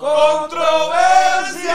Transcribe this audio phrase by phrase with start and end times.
[0.00, 1.74] Controversia.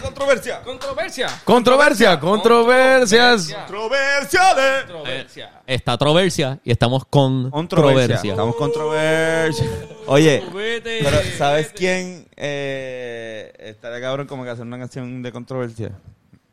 [0.00, 1.40] Controversia.
[1.44, 3.48] Controversia, controversias.
[3.48, 4.84] Controversiales.
[4.84, 5.62] Controversia.
[5.66, 8.06] Está Troversia y estamos con Controversia.
[8.06, 8.30] Troversia.
[8.30, 9.66] Estamos controversia.
[10.06, 10.42] Oye,
[10.84, 15.92] pero ¿sabes quién eh, estaría cabrón como que hacer una canción de controversia?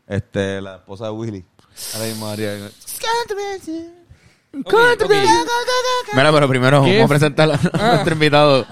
[0.08, 1.46] Este, la esposa de Willy.
[1.94, 2.70] Ahora mismo haría...
[4.52, 4.74] Ok,
[5.04, 5.12] ok.
[6.14, 6.94] Mira, pero primero ¿Qué?
[6.98, 7.88] vamos a presentar a Ah.
[7.94, 8.66] nuestro invitado.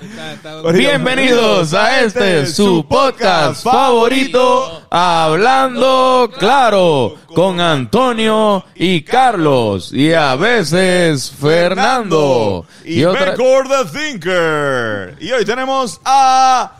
[0.00, 10.12] Está- está- Bienvenidos a este, su podcast favorito, Hablando Claro, con Antonio y Carlos, y
[10.12, 12.66] a veces Fernando.
[12.84, 15.16] y, otra- Becor the Thinker.
[15.20, 16.72] Y hoy tenemos a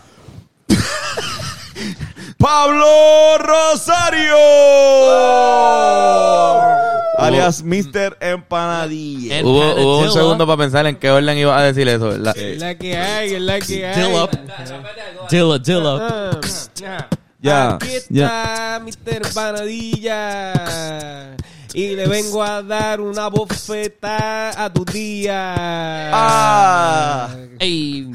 [2.38, 4.36] Pablo Rosario,
[7.18, 8.16] alias Mr.
[8.20, 9.40] Empanadilla.
[9.42, 10.12] Hubo, hubo un Empanadilla.
[10.12, 12.36] segundo para pensar en qué orden iba a decir eso, ¿verdad?
[12.36, 14.02] Es la que hay, es la que hay.
[14.02, 14.30] Dill up.
[15.30, 16.00] Dill up, dill up.
[16.02, 17.08] Ah.
[17.42, 18.26] Ya, Aquí ya.
[18.26, 19.32] está Mr.
[19.34, 20.52] Panadilla.
[21.74, 25.54] Y le vengo a dar una bofeta a tu día.
[26.12, 27.28] Ah.
[27.58, 28.10] Ey,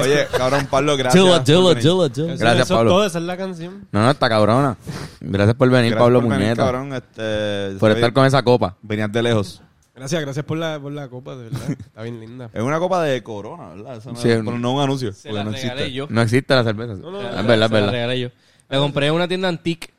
[0.00, 1.22] Oye, cabrón, Pablo, gracias.
[1.44, 1.76] dill up.
[1.76, 2.90] Eso- Gracias, eso es Pablo.
[2.90, 3.86] todo, esa es la canción.
[3.92, 4.76] No, no, está cabrona.
[5.20, 6.62] Gracias por venir, Gracias Pablo por venir, Muñeta.
[6.64, 8.76] cabrón, este, por estar con esa copa.
[8.82, 9.62] Venías de lejos.
[9.94, 11.70] Gracias, gracias por la, por la copa, de verdad.
[11.70, 12.48] Está bien linda.
[12.54, 14.00] Es una copa de corona, ¿verdad?
[14.06, 15.12] No, Sí, pero no un anuncio.
[15.12, 15.92] Se la no regalé existe.
[15.92, 16.06] yo.
[16.08, 16.94] No existe la cerveza.
[16.94, 17.90] No, no, es verdad, es se la verdad.
[17.92, 18.28] regalé yo.
[18.68, 19.90] La compré en una tienda antique.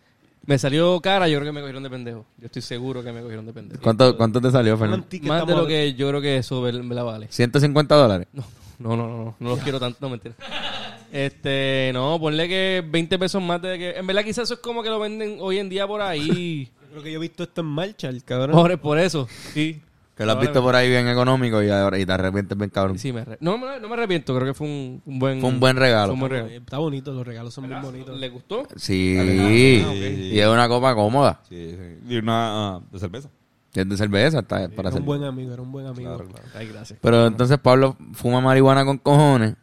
[0.45, 2.25] Me salió cara, yo creo que me cogieron de pendejo.
[2.37, 3.81] Yo estoy seguro que me cogieron de pendejo.
[3.81, 5.05] ¿Cuánto, ¿Cuánto te salió, Fernando?
[5.23, 7.27] Más de lo que yo creo que eso me me la vale.
[7.29, 8.27] 150 dólares.
[8.33, 8.43] No,
[8.79, 10.33] no, no, no, no los quiero tanto, no mentira.
[11.11, 13.91] Este, no, ponle que 20 pesos más de que.
[13.91, 16.71] En verdad, quizás eso es como que lo venden hoy en día por ahí.
[16.89, 18.51] Creo que yo he visto esto en marcha, el cabrón.
[18.51, 19.81] Por, por eso, sí.
[20.15, 22.99] Que lo has visto por ahí bien económico y ahora y te arrepientes bien cabrón.
[22.99, 25.39] Sí, me arre- no, me- no me arrepiento, creo que fue un, un buen.
[25.41, 26.07] Fue un buen regalo.
[26.07, 26.49] fue un buen regalo.
[26.51, 28.19] Está bonito, los regalos son muy bonitos.
[28.19, 28.67] ¿Le gustó?
[28.75, 29.17] Sí.
[29.85, 29.93] ok.
[30.33, 31.39] Y es una copa cómoda.
[31.49, 31.99] Sí, sí.
[32.13, 33.29] Y una ah, de cerveza.
[33.73, 34.99] Es de cerveza, está para Era hacer.
[34.99, 36.21] un buen amigo, era un buen amigo.
[36.53, 36.99] Ay, gracias.
[37.01, 39.55] Pero entonces Pablo fuma marihuana con cojones.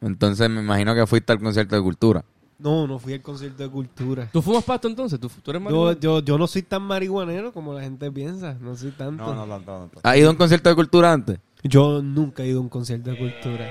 [0.00, 2.24] Entonces me imagino que fuiste al concierto de cultura.
[2.58, 4.28] No, no fui al concierto de cultura.
[4.32, 5.18] ¿Tú fumas pasto entonces?
[5.18, 5.98] ¿Tú, tú eres Yo, marihuana?
[6.00, 9.22] yo, yo no soy tan marihuanero como la gente piensa, no soy tanto.
[9.24, 9.78] No, no, no, no.
[9.86, 9.90] no.
[10.02, 11.38] ¿Has ido a un concierto de cultura antes?
[11.64, 13.68] Yo nunca he ido a un concierto de cultura.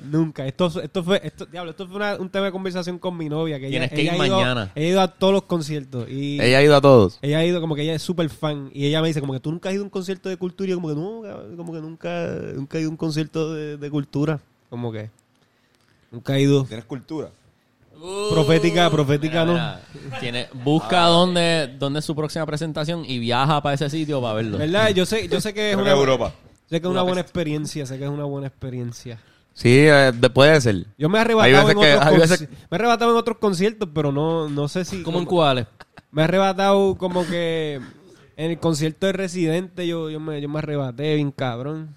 [0.00, 0.46] Nunca.
[0.46, 3.58] Esto, esto fue, esto, diablo, esto fue una- un tema de conversación con mi novia.
[3.58, 4.72] Que ella, Tienes que ella ir ha ido- mañana.
[4.74, 6.08] Ella ha ido a todos los conciertos.
[6.08, 7.18] Y Ella ha ido a todos.
[7.22, 8.70] ella ha ido como que ella es súper fan.
[8.72, 10.68] Y ella me dice como que tú nunca has ido a un concierto de cultura.
[10.68, 13.76] Y yo como que no, como que nunca, nunca he ido a un concierto de,
[13.76, 14.40] de cultura.
[14.70, 15.10] Como que
[16.10, 16.64] nunca he ido.
[16.64, 17.30] ¿Tienes cultura?
[18.30, 19.52] Profética, profética no.
[19.52, 19.80] Mira,
[20.20, 24.58] tiene, busca dónde, dónde es su próxima presentación y viaja para ese sitio para verlo.
[24.58, 24.90] ¿Verdad?
[24.90, 26.32] Yo sé, yo sé que es Creo una, que Europa.
[26.68, 27.84] sé que es una buena experiencia.
[27.86, 29.18] Sé que es una buena experiencia.
[29.52, 30.86] Sí, eh, de- puede ser.
[30.96, 34.12] Yo me he arrebatado, en que- otros veces- me he arrebatado en otros conciertos, pero
[34.12, 35.02] no, no sé si...
[35.02, 35.66] ¿Cómo en como- cuáles?
[36.12, 37.80] Me he arrebatado como que
[38.36, 41.94] en el concierto de Residente yo, yo, me, yo me arrebaté bien cabrón.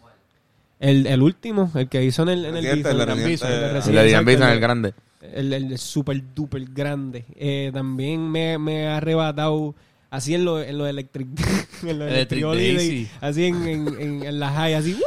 [0.79, 4.59] El, el último, el que hizo en el, en el el en El el el-
[4.59, 4.93] grande.
[5.33, 7.25] El, el super duper grande.
[7.35, 9.75] Eh, también me, me he arrebatado
[10.09, 11.27] así en lo, en lo electric,
[11.83, 14.97] en lo Electric electric Holiday, así en, en, en, en la high, así.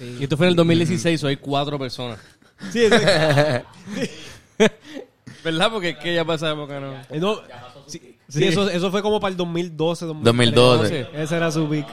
[0.00, 2.18] Y esto fue en el 2016, o hay cuatro personas.
[2.72, 4.06] Sí, sí.
[5.44, 5.70] ¿Verdad?
[5.70, 6.94] Porque es que ya pasa época, ¿no?
[7.10, 7.40] Eh, no,
[7.86, 11.02] sí, sí, Eso, eso fue como para el 2012, 2012.
[11.02, 11.22] 2013.
[11.22, 11.86] Ese era su pick.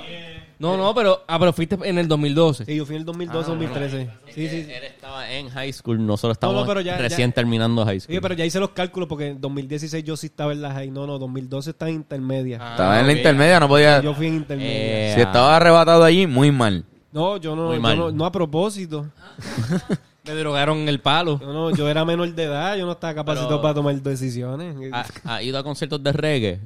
[0.61, 1.23] No, no, pero...
[1.27, 2.65] Ah, pero fuiste en el 2012.
[2.65, 4.09] Sí, yo fui en el 2012, 2013.
[4.27, 4.71] Sí, sí, sí.
[4.71, 8.15] Él estaba en high school, nosotros No, no, pero ya- recién ya- terminando high school.
[8.15, 10.91] Sí, pero ya hice los cálculos porque en 2016 yo sí estaba en la high.
[10.91, 12.57] No, no, 2012 está en intermedia.
[12.57, 14.01] Estaba en la intermedia, no podía.
[14.01, 14.71] Yo fui en intermedia.
[14.71, 16.85] Eh, Si estaba arrebatado allí, muy mal.
[17.11, 17.97] No, yo no, Muy yo mal.
[17.97, 19.07] no, no a propósito.
[20.23, 21.39] Me drogaron el palo.
[21.39, 24.75] Yo, no, yo era menor de edad, yo no estaba capacitado Pero- para tomar decisiones.
[24.93, 26.59] ¿Ha, ha ido a conciertos de reggae?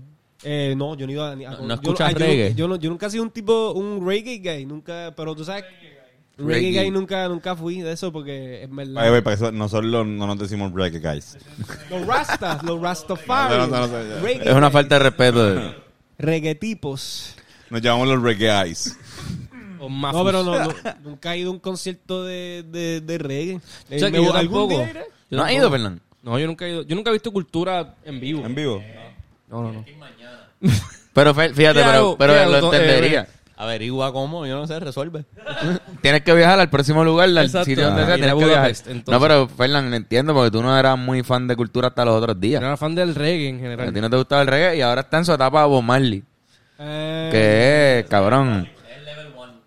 [0.47, 1.35] Eh, no, yo no iba a...
[1.35, 2.53] ni a- No- yo no escuchas yo reggae.
[2.55, 5.65] Yo, no- yo nunca he sido un tipo, un reggae guy, nunca, pero tú sabes...
[6.37, 6.83] Reggae, Reggae.
[6.83, 9.03] guy nunca, nunca fui de eso porque es verdad.
[9.03, 11.37] Ay, güey, para eso nosotros lo- no nos decimos reggae, guys.
[11.89, 13.55] Los rastas, los rastafari.
[13.55, 14.21] No, no, no, no, no.
[14.21, 15.75] reggae Es una guys, falta de respeto.
[16.17, 17.35] Reggaetipos.
[17.69, 18.75] Nos llamamos los reggae
[19.89, 20.73] más No, pero no, no,
[21.03, 23.55] nunca he ido a un concierto de, de, de reggae.
[23.55, 23.61] O
[23.99, 24.69] sea, Eh, que me- yo algún tampoco.
[24.69, 25.05] día iré.
[25.29, 26.01] Yo ¿No has ido, Fernando?
[26.23, 26.81] No, yo nunca he ido.
[26.83, 28.45] Yo nunca he visto cultura en vivo.
[28.45, 28.83] En vivo.
[29.49, 29.85] No, no, no.
[31.13, 33.27] Pero fíjate, ¿Qué pero, pero lo To- eh, entendería.
[33.57, 35.23] Averigua cómo, yo no sé, resuelve.
[36.01, 37.65] Tienes que viajar al próximo lugar, al Exacto.
[37.65, 38.05] sitio donde Ah.
[38.05, 38.71] sea, a tienes que viajar.
[38.73, 38.87] Budapest.
[39.07, 42.35] No, pero Fernán, entiendo porque tú no eras muy fan de cultura hasta los otros
[42.35, 42.61] Yo días.
[42.61, 43.93] era fan del reggae en A general.
[43.93, 46.21] ti no te gustaba el reggae y ahora está en su etapa Bob Marley.
[46.79, 48.67] Eh, Que es, cabrón.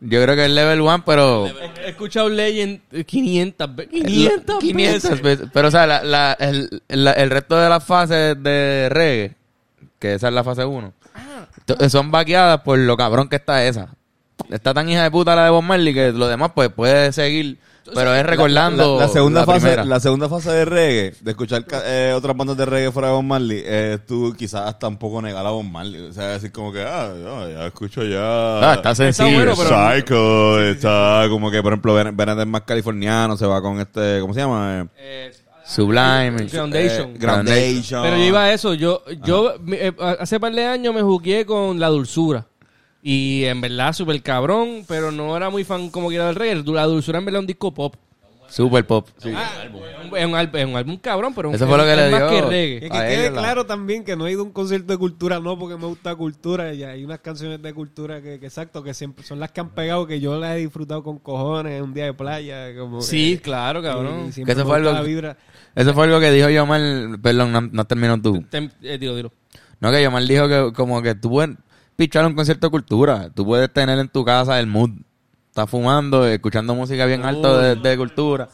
[0.00, 1.46] Yo creo que es level 1, pero...
[1.84, 3.92] He escuchado Legend 500 veces.
[4.04, 5.48] 500 500 veces.
[5.52, 9.34] Pero, o sea, la- la- el, la- el resto de las fases de reggae,
[9.98, 10.92] que esa es la fase 1,
[11.88, 13.88] son vaqueadas por lo cabrón que está esa.
[14.50, 17.58] Está tan hija de puta la de Bob Marley que lo demás pues puede seguir,
[17.92, 19.84] pero es recordando La, la segunda la fase, primera.
[19.84, 23.24] la segunda fase de reggae, de escuchar eh, otras bandas de reggae fuera de Bob
[23.24, 26.00] Marley, es tú quizás hasta un poco negar a Bob Marley.
[26.02, 28.20] O sea, decir como que, ah, ya, ya escucho ya.
[28.70, 29.34] Ah, está sensible.
[29.34, 33.80] bueno, pero- Psycho, está como que, por ejemplo, Ben- Benedict más californiano se va con
[33.80, 34.82] este, ¿cómo se llama?
[34.82, 35.32] Eh, Eh,
[35.68, 36.46] Sublime.
[36.50, 37.10] Groundation.
[37.10, 38.02] eh, Groundation.
[38.02, 38.74] Pero yo iba a eso.
[38.74, 42.46] Yo, yo mi- eh, hace par de años me jugué con la dulzura.
[43.02, 46.62] Y en verdad, súper cabrón, pero no era muy fan como quiera del reggae.
[46.72, 47.94] La dulzura en verdad es un disco pop.
[48.48, 49.08] Super pop.
[49.18, 49.30] sí.
[49.36, 49.70] Ah, es,
[50.10, 51.96] un, es un álbum- es un álbum cabrón, pero Eso es- fue lo que es
[51.96, 52.28] le más dio.
[52.30, 52.80] que Que, reggae.
[52.90, 55.38] que A quede la- claro también que no he ido a un concierto de cultura,
[55.38, 56.72] no porque me gusta cultura.
[56.72, 59.70] Y hay unas canciones de cultura que, que exacto, que siempre son las que han
[59.70, 62.74] pegado, que yo las he disfrutado con cojones, un día de playa.
[62.76, 64.26] Como Sí, que- claro, y- cabrón.
[64.28, 65.36] y siempre Que eso me fue gusta algo- la vibra.
[65.74, 66.80] Eso fue algo que dijo Yomar,
[67.22, 68.34] perdón, no, no terminó tú.
[68.50, 69.28] Tem- eh.
[69.80, 71.54] No, que Yomar dijo que como que tú puedes
[71.96, 73.30] pichar un concierto de cultura.
[73.34, 74.90] Tú puedes tener en tu casa el mood.
[75.58, 78.48] Estás fumando, escuchando música bien alto de, de cultura.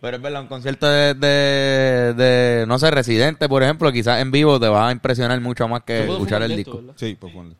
[0.00, 4.30] Pero es verdad, un concierto de, de, de, no sé, Residente, por ejemplo, quizás en
[4.30, 6.78] vivo te va a impresionar mucho más que escuchar el disco.
[6.78, 6.94] ¿verdad?
[6.96, 7.54] Sí, pues ponle.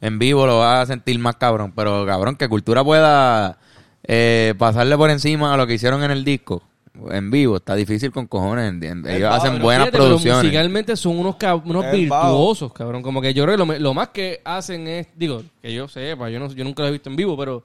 [0.00, 1.72] En vivo lo vas a sentir más cabrón.
[1.74, 3.58] Pero cabrón, que cultura pueda
[4.04, 6.62] eh, pasarle por encima a lo que hicieron en el disco.
[7.10, 8.68] En vivo, está difícil con cojones.
[8.68, 9.12] ¿entiendes?
[9.16, 10.44] Ellos hacen buenas fíjate, producciones.
[10.44, 13.02] musicalmente son unos, cab- unos virtuosos, cabrón.
[13.02, 16.30] Como que yo creo que lo, lo más que hacen es, digo, que yo sepa,
[16.30, 17.64] yo, no, yo nunca lo he visto en vivo, pero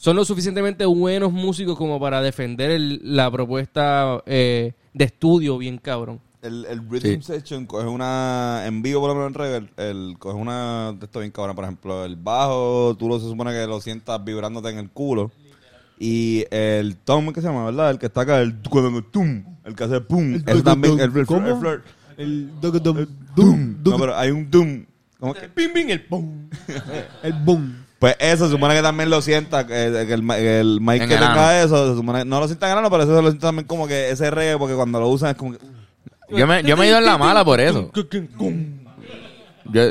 [0.00, 5.78] son lo suficientemente buenos músicos como para defender el- la propuesta eh, de estudio bien
[5.78, 6.20] cabrón.
[6.40, 10.36] El, el Rhythm Section coge una, en vivo por lo menos en reggae, el, coge
[10.36, 13.80] una de esto bien cabrón, por ejemplo, el bajo, tú lo se supone que lo
[13.80, 15.32] sientas vibrándote en el culo.
[15.98, 17.90] Y el tom, ¿qué se llama, verdad?
[17.90, 21.16] El que está acá, el cuando tum, el que hace pum, eso también, el, el,
[21.18, 21.48] el, ¿Cómo?
[21.48, 21.84] el flirt.
[22.16, 24.84] El dug- No, pero hay un dum.
[25.18, 25.48] ¿Cómo que?
[25.48, 26.48] Pim, pim, el pum.
[27.24, 27.84] el boom.
[27.98, 29.72] Pues eso, se supone que también lo sienta, que,
[30.06, 32.72] que el, el mic En que el tenga eso, se supone, no lo sienta en
[32.72, 35.08] el ano, pero eso se lo sienta también como que ese reggae, porque cuando lo
[35.08, 35.58] usan es como que...
[36.30, 37.90] Yo me, yo me he ido en la mala por eso.
[39.72, 39.82] Yo,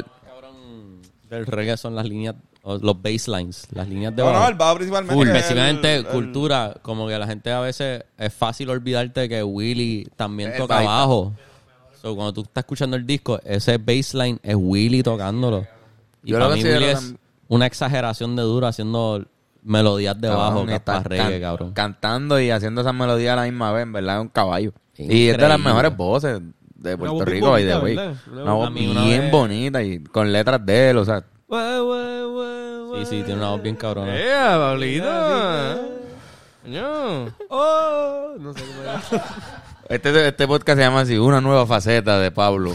[1.29, 4.49] Del reggae son las líneas, o los baselines, las líneas de No, no, bajo.
[4.49, 5.13] el bajo principalmente.
[5.15, 9.43] Full, el- específicamente el- cultura, como que la gente a veces es fácil olvidarte que
[9.43, 10.89] Willy también Eh, toca está.
[10.91, 11.33] bajo.
[12.01, 15.65] So, cuando tú estás escuchando el disco, ese baseline es Willy tocándolo.
[16.23, 19.25] Y Yo lo para mí considero Willy es tam- una exageración de duro haciendo
[19.63, 21.73] melodías de bajo, que está reggae, can- cabrón.
[21.73, 24.71] Cantando y haciendo esas melodías a la misma vez, en verdad, es un caballo.
[24.95, 26.41] Y es de las mejores voces
[26.75, 27.95] de Puerto Rico, bonita, way.
[27.95, 28.15] ¿verdad?
[28.31, 31.23] Una Una voz- bien vez- bonita y con letras de él, o sea.
[31.47, 34.11] Guau, guau, guau, Sí, sí, tiene una voz bien cabrona.
[34.15, 35.05] ¡Eh, Pablito!
[36.63, 37.25] Coño.
[37.49, 39.01] Oh, no sé cómo era.
[39.89, 42.73] Este, este podcast se llama así, Una nueva faceta de Pablo.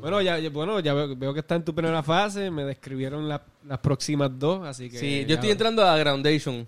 [0.00, 2.50] Bueno, ya, ya- bueno, ya veo, veo que está en tu primera fase.
[2.50, 4.98] Me describieron la- las próximas dos, así que.
[4.98, 6.66] Sí, ya- yo estoy entrando a Groundation.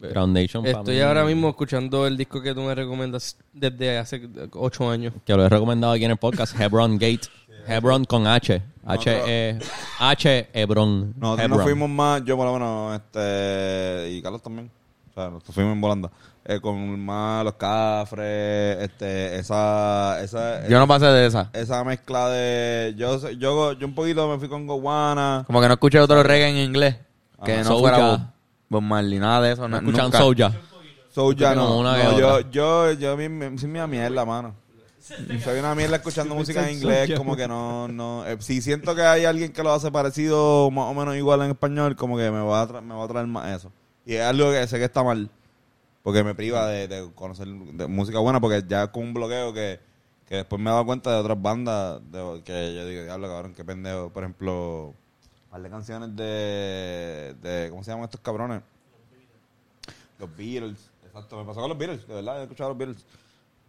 [0.00, 4.28] Groundation pa' Estoy mí, ahora mismo escuchando el disco que tú me recomiendas desde hace
[4.52, 5.12] ocho años.
[5.26, 7.28] Que lo he recomendado aquí en el podcast, Hebron Gate.
[7.66, 8.62] Hebron con H.
[8.86, 9.58] H, E,
[9.98, 11.12] H, Hebron.
[11.18, 11.50] Nosotros Hebron.
[11.58, 14.70] nos fuimos más, yo por lo menos, este, y Carlos también.
[15.10, 16.10] O sea, nos fuimos en volanda.
[16.44, 21.50] Eh, con más los cafres, este, esa, esa, Yo no pasé de esa.
[21.52, 25.44] esa mezcla de, yo, sé- yo, yo un poquito me fui con Gowana.
[25.46, 26.96] Como que no escuché otro reggae en inglés.
[27.44, 28.10] Que no fuera Soulja.
[28.16, 28.20] Bob,
[28.70, 29.68] Bob Marley, nada de eso.
[29.68, 30.18] No escuchan nunca.
[30.18, 30.52] Soulja.
[31.14, 34.54] So ya Como no, una no, yo, yo, yo, mi, mi, soy mi mierda, mano.
[35.44, 38.24] Soy una mierda escuchando música en inglés, como que no, no.
[38.26, 41.50] eh, si siento que hay alguien que lo hace parecido, más o menos igual en
[41.50, 43.72] español, como que me va a, tra- me va a traer más eso.
[44.06, 45.28] Y es algo que sé que está mal,
[46.02, 49.80] porque me priva de, de conocer de música buena, porque ya con un bloqueo que,
[50.26, 52.00] que después me he dado cuenta de otras bandas
[52.44, 54.10] que yo digo, diablo, cabrón, qué pendejo.
[54.10, 54.94] Por ejemplo,
[55.50, 58.62] par de canciones de, de, ¿cómo se llaman estos cabrones?
[60.18, 60.90] Los Beatles.
[61.04, 63.04] Exacto, me pasó con los Beatles, de verdad, he escuchado a los Beatles.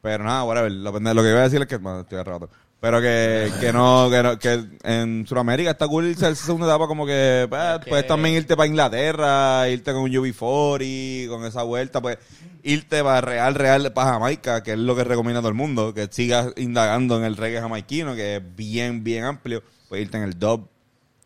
[0.01, 0.71] Pero nada, whatever.
[0.71, 2.49] Lo, que iba a decir es que, bueno, estoy arrebato.
[2.81, 6.87] Pero que, que no, que no, que en Sudamérica está cool irse a segunda etapa
[6.87, 12.01] como que, pues, puedes también irte para Inglaterra, irte con un UB40, con esa vuelta,
[12.01, 12.17] pues,
[12.63, 16.07] irte para real, real, para Jamaica, que es lo que recomienda todo el mundo, que
[16.09, 20.39] sigas indagando en el reggae jamaiquino, que es bien, bien amplio, pues irte en el
[20.39, 20.67] dub,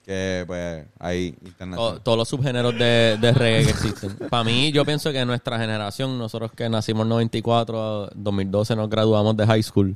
[0.03, 2.01] que pues, ahí, internacional.
[2.03, 4.17] todos los subgéneros de, de reggae que existen.
[4.29, 9.37] Para mí, yo pienso que nuestra generación, nosotros que nacimos en 94, 2012 nos graduamos
[9.37, 9.95] de high school,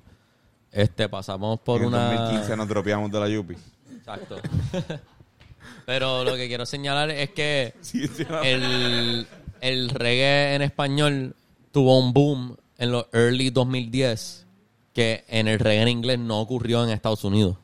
[0.71, 2.13] este pasamos por en una...
[2.13, 3.55] 2015 nos dropeamos de la Yupi.
[3.95, 4.37] Exacto.
[5.85, 8.41] Pero lo que quiero señalar es que Sí, sí, no.
[8.43, 9.27] el,
[9.61, 11.35] el reggae en español
[11.71, 14.45] tuvo un boom en los early 2010
[14.93, 17.57] que en el reggae en inglés no ocurrió en Estados Unidos.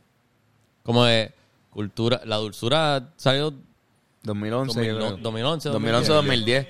[0.83, 1.33] Como de
[1.69, 3.53] cultura, la dulzura salió
[4.23, 5.17] 2011, yo 2000, creo.
[5.17, 6.67] 2011, 2011, 2010.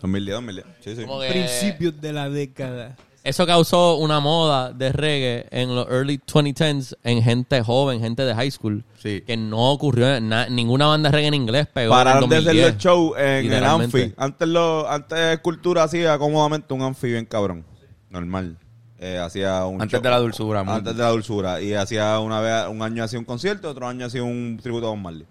[0.00, 0.66] 2010, 2010.
[0.80, 1.04] Sí, sí.
[1.28, 2.96] Principios de la década.
[3.24, 8.34] Eso causó una moda de reggae en los early 2010s en gente joven, gente de
[8.34, 8.84] high school.
[9.02, 9.22] Sí.
[9.26, 12.72] Que no ocurrió, na- ninguna banda de reggae en inglés pegó Pararon de hacer 2010.
[12.74, 13.64] el show en el.
[13.64, 14.12] Anfi.
[14.18, 17.64] Antes, lo, antes Cultura hacía cómodamente un Anfi bien cabrón.
[18.10, 18.58] Normal.
[18.98, 21.62] Eh, hacía un Antes show- de la dulzura, muy- Antes de la dulzura.
[21.62, 24.90] Y hacía una vez, un año hacía un concierto, otro año hacía un tributo a
[24.90, 25.26] Bob Marley.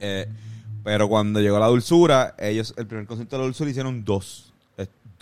[0.00, 0.26] Eh,
[0.82, 4.53] pero cuando llegó la dulzura, ellos, el primer concierto de la dulzura hicieron dos.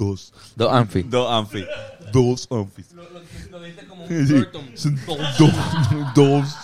[0.05, 0.33] Dos.
[0.57, 1.03] Dos Anfi.
[1.03, 1.65] Dos Anfi.
[2.13, 2.93] Dos Anfis.
[3.51, 4.45] Lo dijiste como Sí.
[4.75, 4.99] Son
[5.39, 5.53] dos.
[6.15, 6.55] Dos.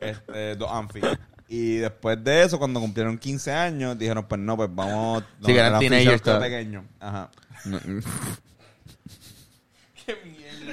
[0.00, 1.00] Este, dos Anfi.
[1.48, 5.22] Y después de eso, cuando cumplieron 15 años, dijeron, pues no, pues vamos...
[5.40, 6.84] Sí, que eran Anfi teenagers pequeño.
[7.00, 7.30] Ajá.
[7.64, 7.80] No.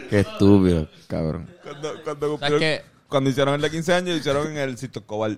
[0.09, 1.49] Qué estúpido, cabrón.
[1.63, 2.81] Cuando, cuando, ¿Sabes cumplieron- qué?
[3.07, 5.37] cuando hicieron el de 15 años, hicieron en el Sisto Escobar.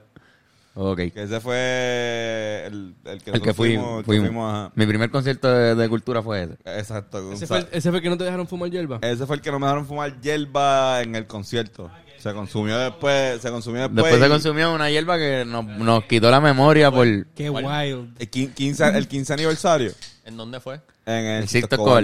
[0.76, 0.98] Ok.
[1.14, 4.00] Que ese fue el, el que, El que fui, fuimos.
[4.00, 4.28] el que fuimos.
[4.30, 4.72] fuimos, ajá.
[4.76, 6.54] Mi primer concierto de, de cultura fue ese.
[6.66, 7.32] Exacto.
[7.32, 9.00] Ese o fue, sea, el, ese fue el que no te dejaron fumar hierba.
[9.02, 11.92] ese fue el que no me dejaron fumar hierba en el concierto.
[12.18, 14.04] Se consumió después, se consumió después.
[14.06, 17.50] Después se y- consumió una hierba que nos, nos quitó la memoria por el Qué
[17.50, 18.16] wild.
[18.18, 19.92] el quin- 15, el 15 aniversario
[20.26, 20.80] ¿En dónde fue?
[21.06, 22.04] en el, Sixto Sixto Escobar.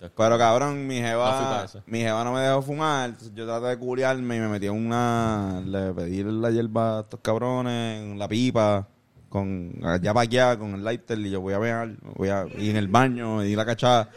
[0.00, 1.82] Pero cabrón, mi No jeva, ese.
[1.86, 3.14] mi jeva no me dejó fumar.
[3.34, 5.60] yo traté de curiarme y me metí en una.
[5.64, 8.86] Le pedí la hierba a estos cabrones, en la pipa,
[9.28, 11.18] con allá para allá, con el lighter.
[11.18, 14.08] Y yo voy a ver, voy a y en el baño, y la cachada,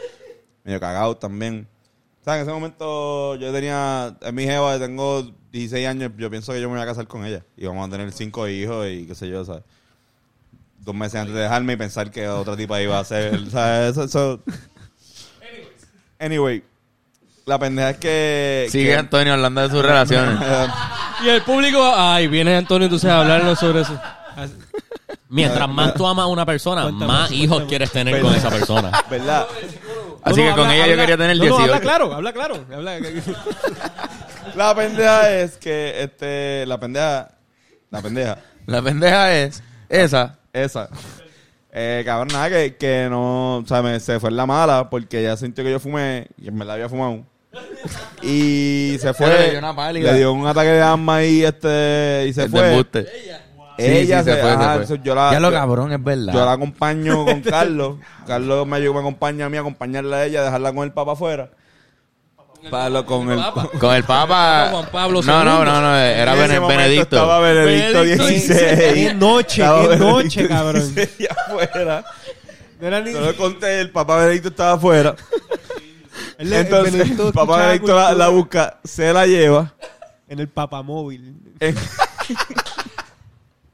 [0.64, 1.68] medio cagado también.
[2.22, 6.54] O sea, en ese momento yo tenía, es mi jeva, tengo 16 años, yo pienso
[6.54, 7.44] que yo me voy a casar con ella.
[7.58, 9.64] Y vamos a tener cinco hijos y qué sé yo, ¿sabes?
[10.78, 13.92] Dos meses antes de dejarme y pensar que otra tipa iba a ser, ¿sabes?
[13.98, 14.40] Eso, eso.
[16.22, 16.64] Anyway,
[17.46, 18.68] la pendeja es que...
[18.72, 20.40] Sigue que- Antonio hablando de sus relaciones.
[21.24, 24.00] Y el público, ay, viene Antonio entonces a hablarnos sobre eso.
[25.30, 27.44] Mientras más tú amas a una persona, Cuéntame, más cuéntame.
[27.44, 28.92] hijos quieres tener con esa persona.
[29.10, 29.46] ¿Verdad?
[30.24, 31.62] Así No, que no, con habla- ella yo habla- quería tener no, no, 18.
[31.64, 32.66] habla claro, habla claro.
[32.74, 32.98] Habla,
[34.56, 37.30] La pendeja es que, este, la pendeja,
[37.92, 40.40] la pendeja, La pendeja es esa.
[40.54, 40.90] esa.
[41.74, 45.20] Eh, cabrón, nada, que, que no, o sea, me, se fue en la mala porque
[45.22, 47.24] ella sintió que yo fumé y en verdad había fumado.
[48.22, 49.28] Y se fue.
[49.28, 50.12] Le dio una pálida.
[50.12, 52.70] Le dio un ataque de asma y este, y se el fue.
[52.72, 53.00] embuste.
[53.78, 54.72] Ella Sí, sí, se, ajá, fue.
[54.74, 56.34] entonces yo la, ya lo cabrón, es verdad.
[56.34, 57.96] Yo la acompaño con Carlos.
[58.28, 61.14] Carlos me, ayuda- me acompaña a mí a acompañarla a ella, dejarla con el papá
[61.14, 61.50] afuera.
[62.70, 63.70] Para lo- con el Papa.
[63.80, 64.68] Con el Papa.
[64.72, 67.16] Juan Pablo no, no, no, no, era En ese Bene- Benedicto.
[67.16, 68.94] Estaba Benedicto Benedicto 16.
[68.94, 70.96] Qué noche, qué noche, cabrón.
[70.96, 72.06] 16 afuera.
[72.80, 75.16] No era ni- Yo le conté, el papá Benedicto estaba afuera.
[76.38, 79.74] le- Entonces, Benedicto el papá escuchaba Benedicto la, la busca, se la lleva.
[80.28, 81.36] En el papamóvil.
[81.60, 81.76] en-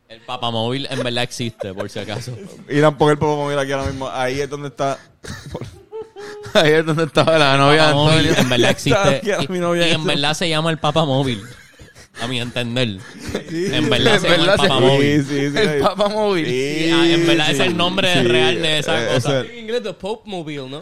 [0.09, 2.35] El papamóvil en verdad existe, por si acaso.
[2.69, 4.09] Irán a poner el papá móvil aquí ahora mismo.
[4.09, 4.97] Ahí es donde está.
[6.53, 8.41] Ahí es donde estaba la novia de Papamóvil Antonio.
[8.41, 9.33] en verdad Estaba existe.
[9.33, 10.07] aquí a mi novia Y, y en eso.
[10.07, 11.41] verdad se llama el papamóvil.
[12.19, 12.97] A mi entender.
[13.47, 15.25] En verdad En se llama verdad el se- papamóvil.
[15.25, 15.57] Sí, sí, sí.
[15.57, 16.45] El Papa móvil.
[16.47, 19.39] Sí, ah, en verdad es el nombre sí, real de esa eh, cosa.
[19.41, 20.81] ese- En inglés, The Pope Mobile, ¿no?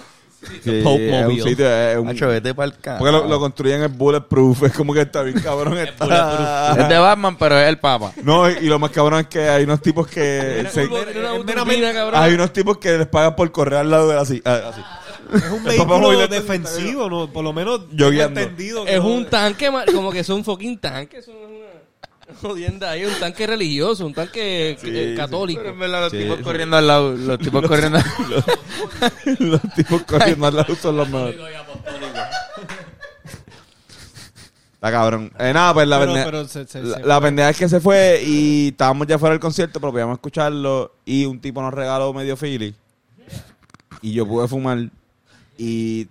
[0.64, 1.44] Sí, Pope es un Mobile.
[1.50, 3.00] sitio, es un- Macho, vete pa'l carajo.
[3.04, 5.78] porque lo, lo construyen en bulletproof, es como que está bien cabrón.
[5.80, 6.80] está- bulletproof.
[6.84, 8.14] Es de Batman, pero es el Papa.
[8.24, 11.92] No, y lo más cabrón es que hay unos tipos que se- Era una turbina,
[11.94, 12.22] cabrón.
[12.22, 14.82] hay unos tipos que les pagan por correr al lado de la así, así.
[15.34, 17.32] Es un vehículo defensivo, ¿no?
[17.32, 18.40] Por lo menos Yo guiando.
[18.42, 18.86] entendido.
[18.88, 21.18] Es no- un tanque, como que es un fucking tanque.
[21.20, 21.50] Eso no es
[22.30, 23.06] una jodienda ahí.
[23.06, 25.16] Un tanque religioso, un tanque eh, sí.
[25.16, 25.62] católico.
[25.62, 26.44] Pero en verdad los Sí, tipos sí.
[26.44, 27.12] corriendo al lado.
[27.16, 28.00] Los tipos corriendo
[29.40, 31.36] los tipos corriendo al lado son los mejores.
[34.76, 35.32] Está cabrón.
[35.40, 36.26] Eh, nada, pues la Pero- pendeja.
[36.32, 39.34] pero se- se- la, se la pendeja es que se fue y estábamos ya fuera
[39.34, 40.94] del concierto, pero podíamos escucharlo.
[41.06, 42.76] Y un tipo nos regaló medio Philly.
[44.02, 44.78] Y yo pude fumar.
[45.58, 46.08] Y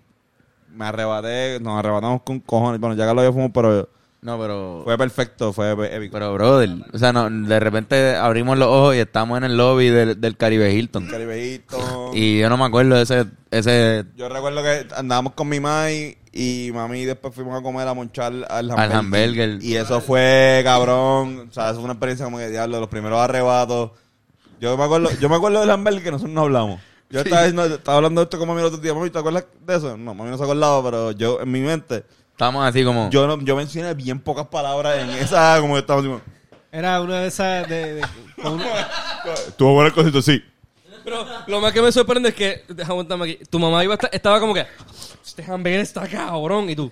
[0.74, 1.60] me arrebaté.
[1.60, 2.80] Nos arrebatamos con cojones.
[2.80, 3.88] Bueno, ya que lo había fumado, pero
[4.22, 4.80] No, pero...
[4.84, 5.52] fue perfecto.
[5.52, 6.12] Fue épico.
[6.14, 9.88] Pero, brother, o sea, no, de repente abrimos los ojos y estamos en el lobby
[9.90, 11.06] del, del Caribe Hilton.
[11.08, 12.10] Caribeíto.
[12.14, 13.26] Y yo no me acuerdo de ese...
[13.50, 17.86] ese Yo recuerdo que andábamos con mi mami y mami y después fuimos a comer
[17.86, 18.96] a monchar al hamburger.
[18.96, 19.58] hamburger.
[19.62, 21.48] Y eso fue cabrón.
[21.50, 23.92] O sea, eso fue una experiencia como que diablo, los primeros arrebatos.
[24.60, 26.80] Yo me acuerdo, yo me acuerdo del hamburger que nosotros no hablamos.
[27.14, 28.92] Yo estaba, diciendo- estaba hablando de esto con mami el otro día.
[28.94, 29.96] Mami, ¿te acuerdas de eso?
[29.96, 33.08] No, mami no se acordaba, pero yo en mi mente, estamos así como...
[33.10, 36.20] yo no, yo mencioné bien pocas palabras en esa, como que estamos tipo,
[36.72, 37.94] Era una de esas de...
[37.94, 38.06] de-
[38.42, 38.60] con
[39.56, 40.42] Tuvo buenas cositas, sí.
[41.04, 43.96] Pero lo más que me sorprende es que, déjame aguantarme aquí, tu mamá iba a
[43.96, 44.66] estar- estaba como que,
[45.24, 46.90] este hamburger está cabrón, y tú.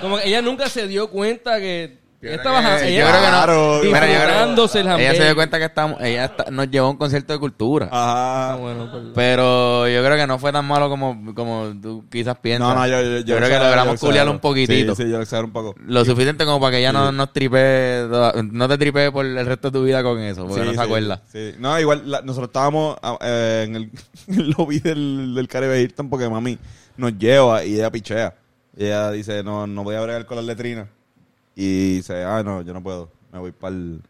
[0.00, 3.20] Como que ella nunca se dio cuenta que ella estaba creo que- ella yo creo
[3.22, 3.46] que no.
[3.46, 6.96] Yo disfrutándose el Ella se dio cuenta que estamos, ella está- nos llevó a un
[6.96, 7.88] concierto de cultura.
[7.92, 12.36] Ah, bueno, pues, Pero yo creo que no fue tan malo como, como tú quizás
[12.38, 12.68] piensas.
[12.68, 14.94] No, no, yo, yo, creo que logramos culiarlo un poquitito.
[14.94, 15.74] Sí, sí, yo un poco.
[15.86, 18.06] Lo suficiente como para que ella no nos tripee,
[18.52, 20.76] no te tripee por el resto de tu vida con eso, porque Sí, no se
[20.78, 21.22] sí, acuerda.
[21.30, 21.54] Sí.
[21.58, 23.90] No, igual la- nosotros estábamos ah, eh, en el,
[24.28, 26.58] en el lobby del, del Caribe Hilton porque mami
[26.96, 28.34] nos lleva y ella pichea.
[28.76, 30.88] Y ella dice, no, no voy a bregar con las letrinas.
[31.56, 33.10] Y dice, ah, no, yo no puedo.
[33.32, 34.02] Me voy para el...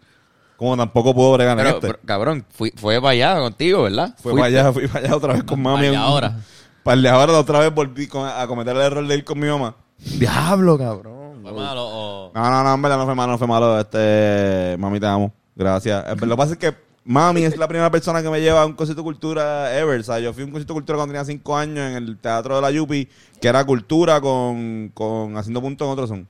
[0.58, 1.86] Como tampoco puedo bregar en Pero, este.
[1.86, 4.14] pero, cabrón, fui, fue para allá contigo, ¿verdad?
[4.18, 4.38] Fue Fuiste.
[4.40, 5.76] para allá, fui para allá otra vez con mami.
[5.76, 6.36] Para allá Un- ahora.
[6.82, 9.46] Para allá ahora otra vez volví con- a cometer el error de ir con mi
[9.48, 9.76] mamá.
[9.98, 11.40] Diablo, cabrón.
[11.42, 12.32] Fue malo o...
[12.34, 13.78] No, no, no, en verdad no fue malo, no fue malo.
[13.80, 15.32] Este, mami, te amo.
[15.54, 16.04] Gracias.
[16.08, 16.74] Eh, Lo que pasa es que
[17.04, 20.00] mami es la primera persona que me lleva a un concierto de cultura ever.
[20.00, 22.18] O sea, yo fui a un concierto de cultura cuando tenía cinco años en el
[22.18, 23.08] Teatro de la Yupi,
[23.40, 26.28] que era cultura con, con haciendo puntos en otro son.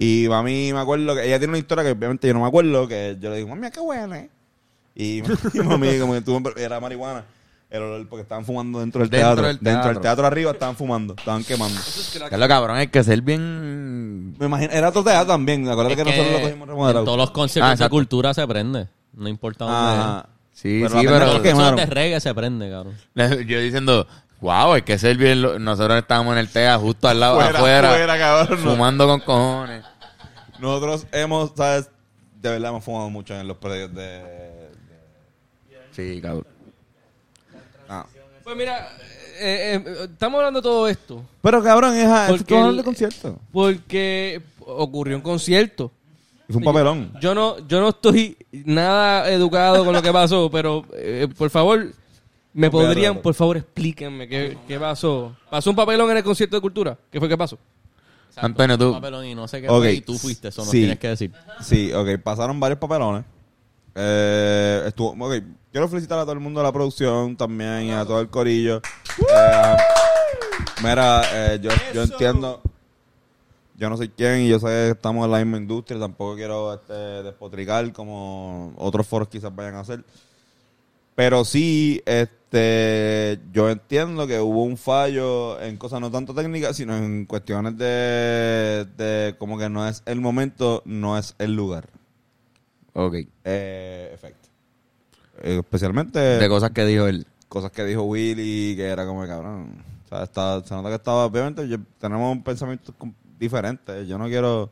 [0.00, 2.86] Y mami me acuerdo que ella tiene una historia que obviamente yo no me acuerdo,
[2.86, 4.30] que yo le digo, mami, qué buena, ¿eh?
[4.94, 7.24] Y, y mami como que tuvo, era marihuana.
[7.70, 9.46] El olor, porque estaban fumando dentro del Dentro teatro.
[9.46, 10.00] del Dentro del teatro.
[10.00, 11.78] teatro arriba estaban fumando, estaban quemando.
[12.30, 14.38] Que lo cabrón, hay que ser bien...
[14.38, 15.68] Me imagino, era otro teatro también.
[15.68, 17.04] Acuérdate Es que, nosotros lo que cogimos en remodelado.
[17.04, 17.90] todos los conciertos Ah, exacto.
[17.90, 18.88] cultura se prende.
[19.12, 21.26] No importa dónde Ah, Sí, Pero sí, la pero...
[21.26, 21.40] es.
[21.40, 21.76] que quemaron.
[21.76, 22.94] de reggae se prende, cabrón.
[23.46, 24.06] Yo diciendo,
[24.40, 25.42] wow, hay que ser bien...
[25.42, 28.70] lo- Nosotros estábamos en el TEA justo al lado, Fuera, afuera, fuera, cabrón, no.
[28.72, 29.84] fumando con cojones.
[30.58, 31.88] Nosotros hemos, ¿sabes?
[32.40, 34.68] De verdad hemos fumado mucho en los predios de...
[35.92, 36.46] Sí, cabrón.
[37.88, 38.06] Ah.
[38.44, 38.88] Pues mira,
[39.40, 43.38] eh, eh, estamos hablando de todo esto Pero cabrón, es a- es de concierto.
[43.52, 45.90] porque ocurrió un concierto.
[46.48, 47.12] Y fue un papelón.
[47.20, 51.88] Yo no, yo no estoy nada educado con lo que pasó, pero eh, por favor,
[52.54, 55.36] me No, podrían, por favor, explíquenme qué, qué pasó.
[55.50, 56.98] ¿Pasó un papelón en el concierto de cultura?
[57.10, 57.58] ¿Qué fue que pasó?
[58.28, 60.64] Exacto, Antonio, un tú- papelón y no sé qué Ok, fue, y tú fuiste, eso
[60.64, 60.78] no sí.
[60.78, 61.32] tienes que decir.
[61.60, 63.24] Sí, ok, pasaron varios papelones.
[63.94, 68.04] Eh, estuvo, ok, quiero felicitar a todo el mundo de la producción también y a
[68.04, 68.76] todo el corillo.
[69.18, 69.76] Eh,
[70.82, 72.62] mira, eh, yo, yo entiendo,
[73.76, 76.74] yo no soy quién y yo sé que estamos en la misma industria, tampoco quiero
[76.74, 80.04] este, despotricar como otros foros quizás vayan a hacer.
[81.16, 86.96] Pero sí, este, yo entiendo que hubo un fallo en cosas no tanto técnicas, sino
[86.96, 91.88] en cuestiones de, de como que no es el momento, no es el lugar.
[92.94, 93.16] Ok.
[93.44, 94.48] Eh, efecto.
[95.42, 97.26] Eh, especialmente De cosas que dijo él.
[97.48, 99.84] cosas que dijo Willy, que era como cabrón.
[100.04, 102.94] O sea, está, se nota que estaba, obviamente, yo- tenemos un pensamiento
[103.38, 104.06] diferente.
[104.06, 104.70] Yo no quiero,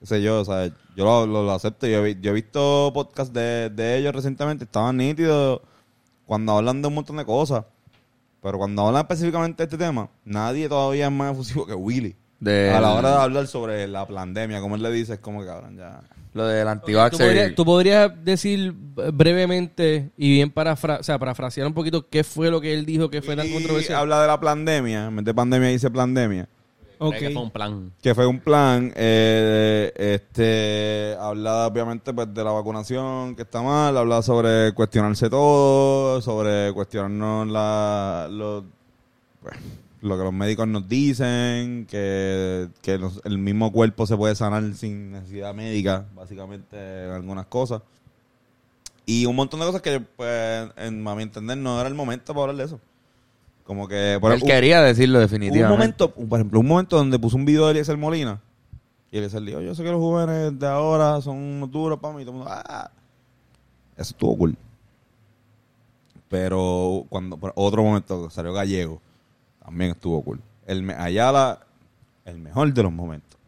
[0.00, 0.66] qué sé yo, o sea,
[0.96, 1.86] yo lo, lo- lo acepto.
[1.86, 5.60] Yo, yo he visto podcasts de, de ellos recientemente, estaban nítidos
[6.26, 7.64] cuando hablan de un montón de cosas.
[8.42, 12.14] Pero cuando hablan específicamente de este tema, nadie todavía es más efusivo que Willy.
[12.38, 15.40] De A la hora de hablar sobre la pandemia, como él le dice, es como
[15.40, 16.02] que cabrón, ya.
[16.34, 17.26] Lo del ¿Tú antivaxxer.
[17.26, 22.50] podrías, tú podrías decir brevemente y bien parafra o sea, parafrasear un poquito qué fue
[22.50, 24.00] lo que él dijo que fue tan Y controversial?
[24.00, 26.46] habla de la pandemia, en vez de pandemia dice pandemia.
[26.98, 27.92] Que fue un plan.
[28.02, 33.96] que fue un plan eh, este habla obviamente pues de la vacunación que está mal
[33.96, 38.64] habla sobre cuestionarse todo sobre cuestionarnos la lo,
[39.42, 39.56] pues,
[40.02, 44.62] lo que los médicos nos dicen que, que nos- el mismo cuerpo se puede sanar
[44.74, 47.82] sin necesidad médica básicamente en algunas cosas.
[49.04, 52.32] Y un montón de cosas que pues en, a mi entender no era el momento
[52.34, 52.80] para hablar de eso
[53.66, 55.64] como que por Él quería decirlo definitivamente.
[55.72, 58.40] un momento, por ejemplo, un momento donde puso un video de Eliezer Molina
[59.10, 62.22] y Eliezer dijo, yo sé que los jóvenes de ahora son unos duros para mí.
[62.22, 62.90] Y todo el mundo, "Ah".
[63.96, 64.56] Eso estuvo cool.
[66.28, 69.00] Pero cuando por otro momento salió Gallego,
[69.64, 70.40] también estuvo cool.
[70.66, 71.60] El me- Ayala,
[72.24, 73.38] el mejor de los momentos.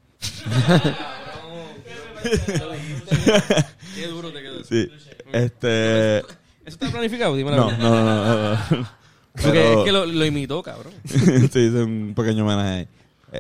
[3.95, 4.65] Qué duro te quedó.
[4.65, 4.89] Sí.
[5.33, 6.19] Este...
[6.19, 6.27] ¿Eso
[6.65, 7.35] está planificado?
[7.37, 8.89] Dime la no, no, no, no.
[9.33, 10.93] Porque es que lo, lo imitó, cabrón.
[11.05, 12.89] sí, hice un pequeño homenaje ahí.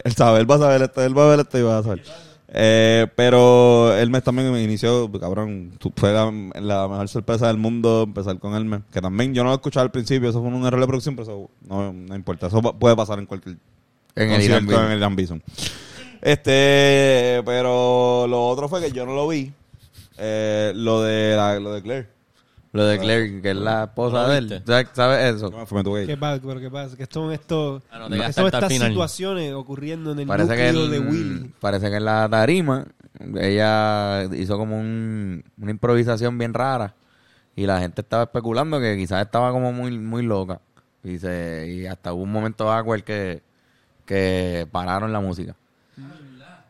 [0.05, 1.83] Él sabe, él va a saber esto, él va a ver esto y va a
[1.83, 2.03] saber.
[2.51, 8.39] Eh, pero Hermes también me inició, cabrón, fue la, la mejor sorpresa del mundo empezar
[8.39, 8.83] con Hermes.
[8.93, 11.25] Que también yo no lo escuchaba al principio, eso fue un error de producción, pero
[11.25, 12.47] eso no, no importa.
[12.47, 13.57] Eso puede pasar en cualquier
[14.15, 15.43] En el concierto Irán en el Irán Bison.
[16.21, 19.53] Este, pero lo otro fue que yo no lo vi.
[20.19, 22.18] Eh, lo de la, lo de Claire.
[22.73, 24.63] Lo de Claire, que es la esposa ¿No de él.
[24.67, 25.51] ¿Sabes- ¿Sabes eso?
[25.51, 26.43] Que ¿Qué pasa?
[26.47, 26.97] ¿Pero qué pasa?
[26.97, 27.83] Que son estos...
[27.91, 28.89] Ah, no que son estas final.
[28.89, 31.53] situaciones ocurriendo en el Parece que, de Willy.
[31.61, 32.85] parece que en la tarima
[33.37, 36.95] ella hizo como un- una improvisación bien rara
[37.57, 40.61] y la gente estaba especulando que quizás estaba como muy muy loca
[41.03, 43.43] y, se, y hasta hubo un momento awkward que,
[44.05, 45.57] que pararon la música.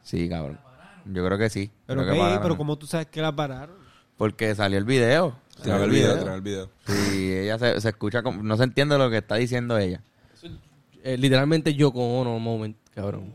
[0.02, 0.58] Sí, cabrón.
[1.06, 1.70] Yo creo que sí.
[1.87, 3.76] Pero, creo que pero ¿cómo tú sabes que la pararon?
[4.16, 5.34] Porque salió el video.
[5.62, 6.71] Tirar el video, tirar el video.
[7.12, 10.01] Y ella se, se escucha, como, no se entiende lo que está diciendo ella.
[11.03, 13.33] Eh, literalmente Yoko Ono moment, cabrón.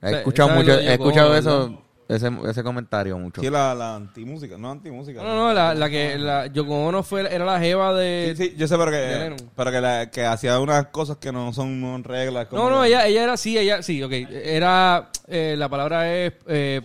[0.00, 3.40] He escuchado ¿sabes mucho, he escuchado Ono, eso, ese, ese comentario mucho.
[3.40, 5.22] Sí, la, la antimúsica, no antimúsica.
[5.22, 8.34] No, no, no, la, la que la Yoko Ono fue, era la jeva de...
[8.36, 11.52] Sí, sí, yo sé, pero que, pero que, la, que hacía unas cosas que no
[11.52, 12.46] son reglas.
[12.48, 14.12] como No, no, que- ella, ella era, sí, ella, sí, ok.
[14.12, 16.80] Era, eh, la palabra es eh,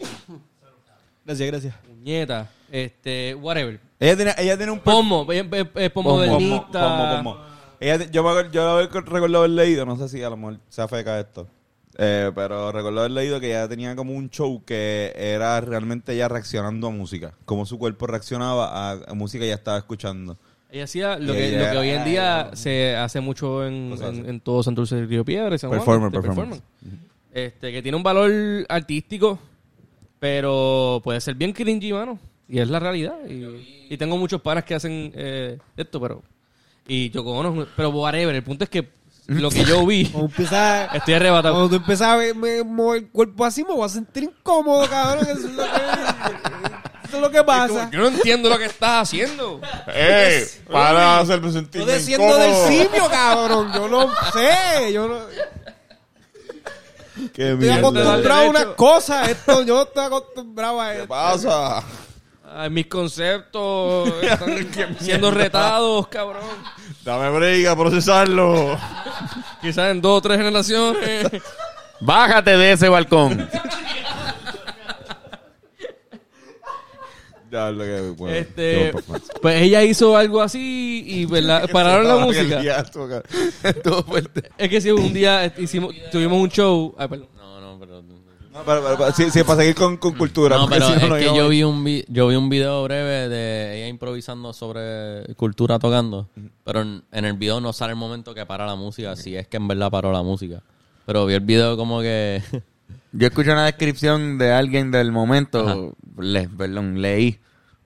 [1.26, 1.76] Gracias, gracias.
[1.88, 3.80] puñeta, este, whatever.
[4.00, 4.80] Ella tiene, ella tiene un...
[4.80, 7.18] Pomo, es, es- es Pomo, posmodernista.
[7.22, 7.48] pomo, pomo.
[7.80, 11.20] Ella, yo, me, yo recuerdo haber leído, no sé si a lo mejor sea feca
[11.20, 11.48] esto,
[11.98, 16.28] eh, pero recuerdo haber leído que ella tenía como un show que era realmente ella
[16.28, 20.38] reaccionando a música, como su cuerpo reaccionaba a, música que ella estaba escuchando.
[20.70, 23.92] Ella hacía lo Y que, ella- lo que hoy en día se hace mucho en,
[23.92, 25.56] Cosas en, todo Santurce del Río Piedra.
[25.56, 26.62] y San Juan, Performer, este, performance.
[27.32, 28.32] Este, que tiene un valor
[28.70, 29.38] artístico,
[30.20, 32.20] pero puede ser bien cringy, mano.
[32.50, 33.16] Y es la realidad.
[33.28, 36.24] Y, y tengo muchos panas que hacen eh, esto, pero...
[36.88, 38.34] Y yo conozco, pero whatever.
[38.34, 38.90] El punto es que
[39.28, 40.04] lo que yo vi,
[40.94, 41.56] estoy arrebatado.
[41.56, 44.88] cuando tú empiezas a ver- me- mover el cuerpo así, me voy a sentir incómodo,
[44.88, 45.26] cabrón.
[45.28, 45.70] Eso es lo que,
[47.04, 47.90] eso es lo que pasa.
[47.92, 49.60] Yo no entiendo lo que estás haciendo.
[49.94, 50.46] ¡Ey!
[50.72, 53.70] Para hacerme Yo sentir desciendo del simio, cabrón.
[53.74, 54.94] Yo no sé.
[54.94, 55.20] Yo no,
[57.34, 57.76] ¡Qué estoy mierda!
[57.80, 59.28] acostumbrado a unas cosas.
[59.30, 61.08] Esto, yo estoy acostumbrado a ¿Qué esto.
[61.10, 61.84] pasa?
[62.50, 66.44] Ay, mis conceptos están siendo retados, cabrón.
[67.04, 68.78] Dame break a procesarlo.
[69.62, 71.28] Quizás en dos o tres generaciones.
[72.00, 73.50] Bájate de ese balcón.
[77.50, 78.94] Ya lo que bueno, Este,
[79.42, 81.70] pues ella hizo algo así y ¿verdad?
[81.72, 82.62] pararon la música.
[83.64, 84.50] Estuvo fuerte.
[84.58, 86.94] Es que si un día hicimos, tuvimos un show.
[86.98, 87.30] Ay, perdón.
[87.38, 88.04] No, no, pero...
[88.58, 90.56] No, pero, pero, pero, sí, sí, para seguir con, con cultura.
[90.58, 92.84] No, porque pero si es no, que yo vi, un vi- yo vi un video
[92.84, 96.28] breve de ella improvisando sobre cultura tocando,
[96.64, 99.48] pero en, en el video no sale el momento que para la música, si es
[99.48, 100.62] que en verdad paró la música.
[101.06, 102.42] Pero vi el video como que...
[103.12, 107.40] Yo escuché una descripción de alguien del momento, le- perdón, leí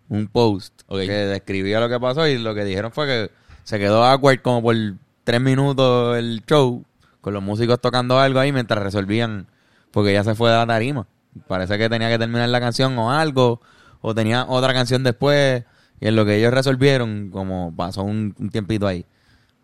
[0.10, 3.31] un post que describía lo que pasó y lo que dijeron fue que
[3.63, 4.75] se quedó awkward como por
[5.23, 6.84] tres minutos el show,
[7.21, 9.47] con los músicos tocando algo ahí mientras resolvían,
[9.91, 11.08] porque ya se fue de la tarima.
[11.47, 13.62] Parece que tenía que terminar la canción o algo,
[14.01, 15.63] o tenía otra canción después,
[15.99, 19.06] y en lo que ellos resolvieron, como pasó un, un tiempito ahí.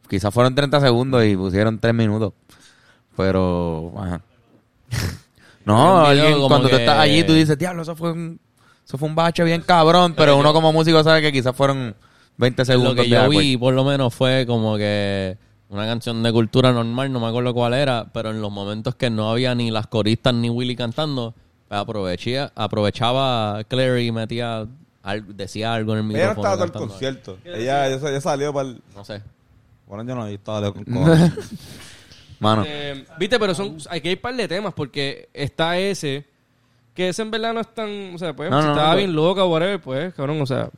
[0.10, 2.34] Quizás fueron 30 segundos y pusieron tres minutos,
[3.16, 3.94] pero...
[3.98, 4.22] Ajá.
[5.66, 8.40] No, alguien, cuando tú que- estás allí, tú dices, diablo, eso fue un,
[8.86, 11.94] eso fue un bache bien cabrón, pero uno como músico sabe que quizás fueron
[12.38, 12.96] 20 segundos.
[12.96, 15.38] Lo que yo vi por lo menos fue como que
[15.70, 19.10] una canción de cultura normal, no me acuerdo cuál era, pero en los momentos que
[19.10, 21.34] no había ni las coristas ni Willy cantando,
[21.68, 24.66] pues aprovechía, aprovechaba Claire y metía,
[25.28, 26.48] decía algo en el Ella no micrófono.
[26.54, 27.38] estaba todo el concierto.
[27.44, 28.82] Ella, ella, ella salió para el...
[28.96, 29.22] No sé.
[29.88, 30.84] Bueno, yo no, estaba con.
[32.40, 36.26] Mano, Eh, Viste, pero son, aquí hay un par de temas porque está ese,
[36.94, 38.98] que ese en verdad no es tan, o sea, pues, No, si no, estaba no,
[38.98, 40.70] bien loca o whatever, pues, cabrón, o sea,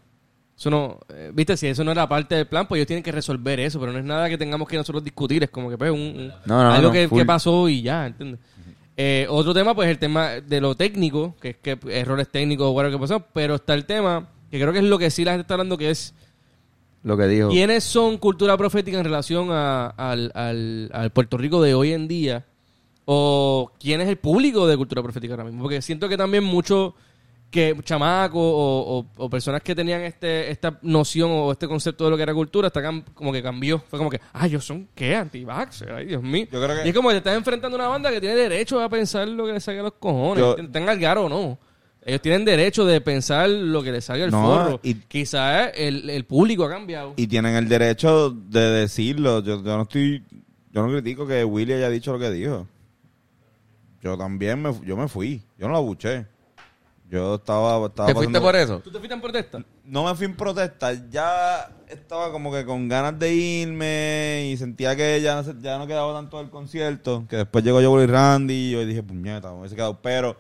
[0.60, 3.14] eso no, eh, viste, si eso no era parte del plan, pues ellos tienen que
[3.14, 5.90] resolver eso, pero no es nada que tengamos que nosotros discutir, es como que, pues,
[5.90, 8.42] un, un- No, no, algo no, que, pasó y ya, ¿entiendes?
[8.98, 12.72] Eh, otro tema, pues, el tema de lo técnico, que es que errores técnicos o
[12.72, 15.32] whatever que pasó, pero está el tema, que creo que es lo que sí la
[15.32, 16.14] gente está hablando, que es
[17.04, 17.48] lo que dijo.
[17.48, 22.10] ¿Quiénes son cultura profética en relación a- al, al- al Puerto Rico de hoy en
[22.10, 22.46] día?
[23.06, 25.62] ¿O quién es el público de cultura profética ahora mismo?
[25.64, 26.94] Porque siento que también muchos
[27.52, 32.12] que chamacos o, o- o personas que tenían este esta noción o este concepto de
[32.12, 32.82] lo que era cultura, está
[33.14, 33.80] como que cambió.
[33.80, 36.48] Fue como que, ah, ellos son qué, anti-vaxxer, ay Dios mío.
[36.52, 38.36] Yo creo que- Y es como que te estás enfrentando a una banda que tiene
[38.36, 41.30] derecho a pensar lo que le salga a los cojones, Yo- tengan el garo o
[41.30, 41.58] no.
[42.06, 44.80] Ellos tienen derecho de pensar lo que les salga el No, forro.
[44.84, 47.14] y- Quizás el, el público ha cambiado.
[47.18, 49.44] y tienen el derecho de decirlo.
[49.44, 50.24] Yo, yo no estoy...
[50.72, 52.68] Yo no critico que Willy haya dicho lo que dijo.
[54.02, 55.42] Yo también me, yo me fui.
[55.58, 56.26] Yo no la buché.
[57.10, 57.86] Yo estaba...
[57.88, 58.80] estaba ¿Te fuiste pasando- por eso?
[58.84, 59.64] ¿Tú te fuiste en protesta?
[59.84, 64.96] no me fui en protesta, ya estaba como que con ganas de irme y sentía
[64.96, 68.06] que ya no, se- ya no quedaba tanto del concierto, que después llegó yo y
[68.06, 70.38] Randy y yo dije, puñeta, me hubiese quedado, pero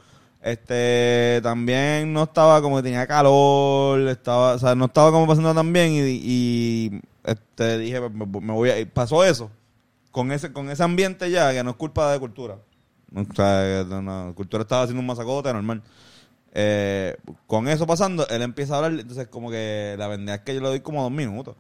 [0.54, 5.54] este también no estaba como que tenía calor, estaba, o sea, no estaba como pasando
[5.56, 8.90] tan bien y, y, este dije, me, me voy a ir.
[8.92, 9.50] pasó eso,
[10.12, 12.58] con ese, con ese ambiente ya, que no es culpa de cultura.
[13.16, 15.82] O sea, no, no, cultura estaba haciendo un masacote normal.
[16.54, 17.16] Eh,
[17.48, 20.62] con eso pasando, él empieza a hablar, entonces como que la pendeja es que yo
[20.62, 21.56] le doy como dos minutos.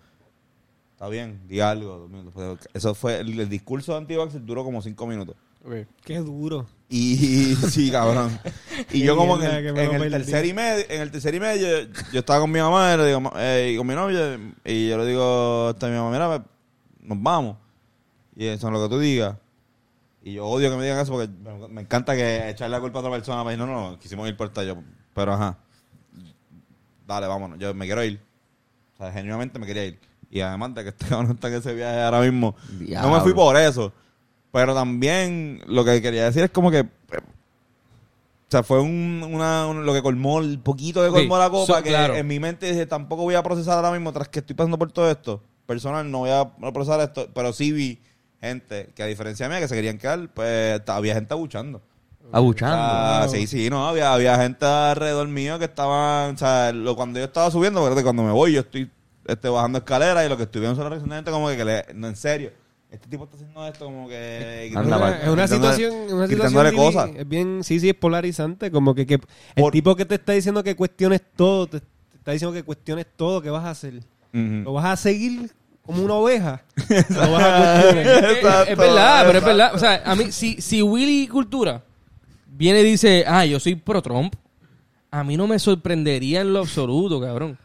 [0.93, 2.67] Está bien, di algo, dos minutos.
[2.73, 5.36] Eso fue, el, el discurso de anti duró como cinco minutos.
[6.04, 6.67] Qué duro.
[6.89, 8.38] Y sí, cabrón.
[8.91, 11.36] Y yo como en mierda el, que en el tercer y medio, en el tercer
[11.36, 13.86] y medio, yo, yo estaba con mi mamá y le digo, "Ma- eh, y con
[13.86, 16.45] mi novia, y yo le digo a mi mamá, mira,
[17.02, 17.58] nos vamos.
[18.36, 19.36] Y eso es lo que tú digas.
[20.30, 23.00] Y yo odio que me digan eso porque me, me encanta que echarle la culpa
[23.00, 24.76] a otra persona para decir, no, no, quisimos ir por esta yo.
[25.13, 25.58] Pero ajá.
[27.08, 27.58] Dale, vámonos.
[27.60, 28.22] Yo me quiero ir.
[28.96, 30.00] O sea, genuinamente me quería ir.
[30.30, 32.56] Y además de que este cabrón está en ese viaje ahora mismo.
[33.02, 33.92] No me fui por eso.
[34.52, 36.80] Pero también lo que quería decir es como que.
[36.80, 36.88] eh,
[37.18, 41.78] O sea, fue un, una, un- lo que colmó, el poquito que colmó la copa,
[41.78, 42.15] so- que claro.
[42.15, 44.92] en mi mente dije, tampoco voy a procesar ahora mismo, tras que estoy pasando por
[44.92, 45.42] todo esto.
[45.68, 48.00] Personal, no voy a procesar esto, pero sí vi
[48.41, 51.82] gente que a diferencia mía, que se querían quedar, pues había gente abuchando.
[52.32, 52.75] Abuchando.
[52.78, 57.19] Ah, sí, sí, no, había, había gente alrededor mío que estaban, o sea, lo, cuando
[57.19, 58.89] yo estaba subiendo, porque cuando me voy yo estoy
[59.25, 61.58] este, bajando escaleras y lo que estoy viendo son la reacción de gente como que,
[61.58, 62.52] que le, no, en serio,
[62.91, 64.71] este tipo está haciendo esto como que...
[64.75, 67.10] Anda, Es una- una situación, una situación cosas.
[67.15, 69.21] es bien, sí, sí, es polarizante, como que, que el
[69.56, 71.86] Por- tipo que te está diciendo que cuestiones todo, te, te
[72.17, 74.02] está diciendo que cuestiones todo, ¿qué vas a hacer?
[74.32, 75.52] ¿Lo vas a seguir
[75.89, 76.62] como una oveja?
[77.10, 78.25] ¿Lo vas a cuestionar?
[78.25, 79.71] Es- Exacto, es verdad, pero es verdad.
[79.73, 81.82] O sea, a mí, si, si Willy Cultura
[82.45, 84.36] viene y dice, ah, yo soy pro Trump,
[85.10, 87.58] a mí no me sorprendería en lo absoluto, cabrón.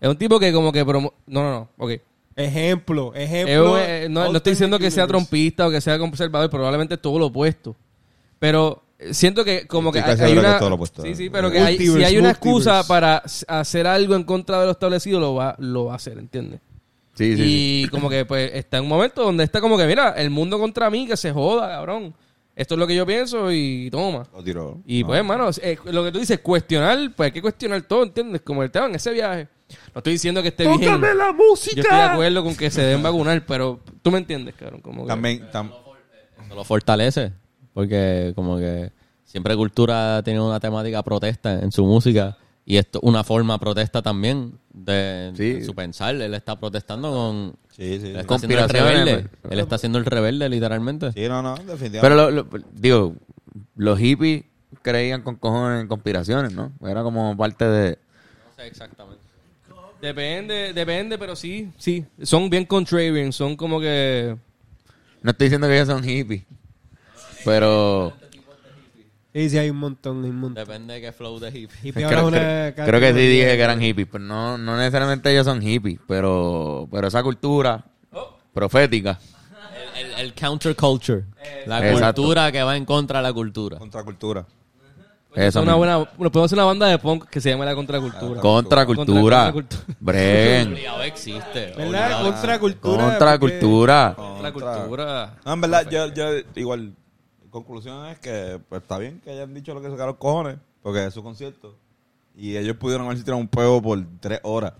[0.00, 1.12] Es un tipo que como que promo...
[1.26, 1.92] No, no, no, ok.
[2.36, 3.76] Ejemplo, ejemplo.
[3.78, 7.26] eh, no, no estoy diciendo que sea trompista o que sea conservador, probablemente todo lo
[7.26, 7.74] opuesto.
[8.38, 10.60] Pero siento que como que hay, que una...
[10.60, 11.02] lo opuesto.
[11.02, 14.66] Sí, sí, pero que hay- si hay una excusa para hacer algo en contra de
[14.66, 16.60] lo establecido, lo va, lo va a hacer, ¿entiendes?
[17.14, 17.82] Sí, sí, sí.
[17.84, 20.58] y como que pues está en un momento donde está como que, mira, el mundo
[20.58, 22.14] contra mí, que se joda, cabrón.
[22.54, 24.26] Esto es lo que yo pienso y toma.
[24.34, 24.80] Lo tiró.
[24.86, 25.06] Y No.
[25.08, 28.42] pues, hermano, eh, lo que tú dices, cuestionar, pues hay que cuestionar todo, ¿entiendes?
[28.42, 29.48] Como el tema en ese viaje.
[29.94, 31.00] No estoy diciendo que esté bien.
[31.00, 31.76] la música!
[31.76, 34.82] Yo estoy de acuerdo con que se deben vacunar, pero tú me entiendes, cabrón.
[34.82, 35.70] Como que- También, tam-
[36.44, 37.32] Eso lo fortalece.
[37.72, 38.90] Porque como que
[39.24, 42.36] siempre cultura tiene una temática protesta en su música.
[42.64, 45.52] Y esto una forma protesta también de, Sí.
[45.54, 46.14] de su pensar.
[46.14, 47.54] Él está protestando con...
[47.70, 48.08] sí, sí.
[48.08, 49.28] Él está haciendo el rebelde.
[49.42, 49.52] pues.
[49.52, 51.12] Él está haciendo el rebelde, literalmente.
[51.12, 52.00] Sí, no, no, definitivamente.
[52.00, 53.14] Pero, lo- lo- digo,
[53.76, 54.44] los hippies
[54.82, 56.72] creían con cojones en conspiraciones, ¿no?
[56.86, 57.90] Era como parte de...
[58.48, 59.22] No sé exactamente.
[60.00, 62.04] Depende, depende, pero sí, sí.
[62.22, 64.36] Son bien contrarian, son como que...
[65.22, 66.42] No estoy diciendo que ellos son hippies,
[67.44, 68.12] pero...
[69.34, 70.64] Sí, sí, hay un montón, hay un montón.
[70.66, 71.92] Depende de qué flow de hippie.
[71.94, 76.86] Creo, que sí dije que eran hippies, pero no, no necesariamente ellos son hippies, pero,
[76.90, 77.82] pero esa cultura
[78.52, 79.18] profética.
[79.96, 81.24] El, el- el counterculture.
[81.66, 82.20] La Exacto.
[82.22, 83.78] cultura que va en contra de la cultura.
[83.78, 84.44] Contracultura.
[85.34, 85.96] Eso es una buena...
[85.96, 88.38] Bueno, podemos hacer una banda de punk que se llama La Contracultura.
[88.38, 89.50] Contracultura.
[89.50, 89.96] Contracultura.
[89.98, 90.76] Bren.
[91.06, 91.72] Existe.
[91.74, 92.22] ¿Verdad?
[92.22, 93.04] Contracultura.
[93.06, 94.14] Contracultura.
[94.14, 95.34] Contracultura.
[95.46, 96.92] No, en verdad, yo, yo igual,
[97.52, 101.06] conclusión es que pues, está bien que hayan dicho lo que sacaron los cojones, porque
[101.06, 101.76] es su concierto.
[102.36, 104.72] Y ellos pudieron haber tirado un pego por tres horas.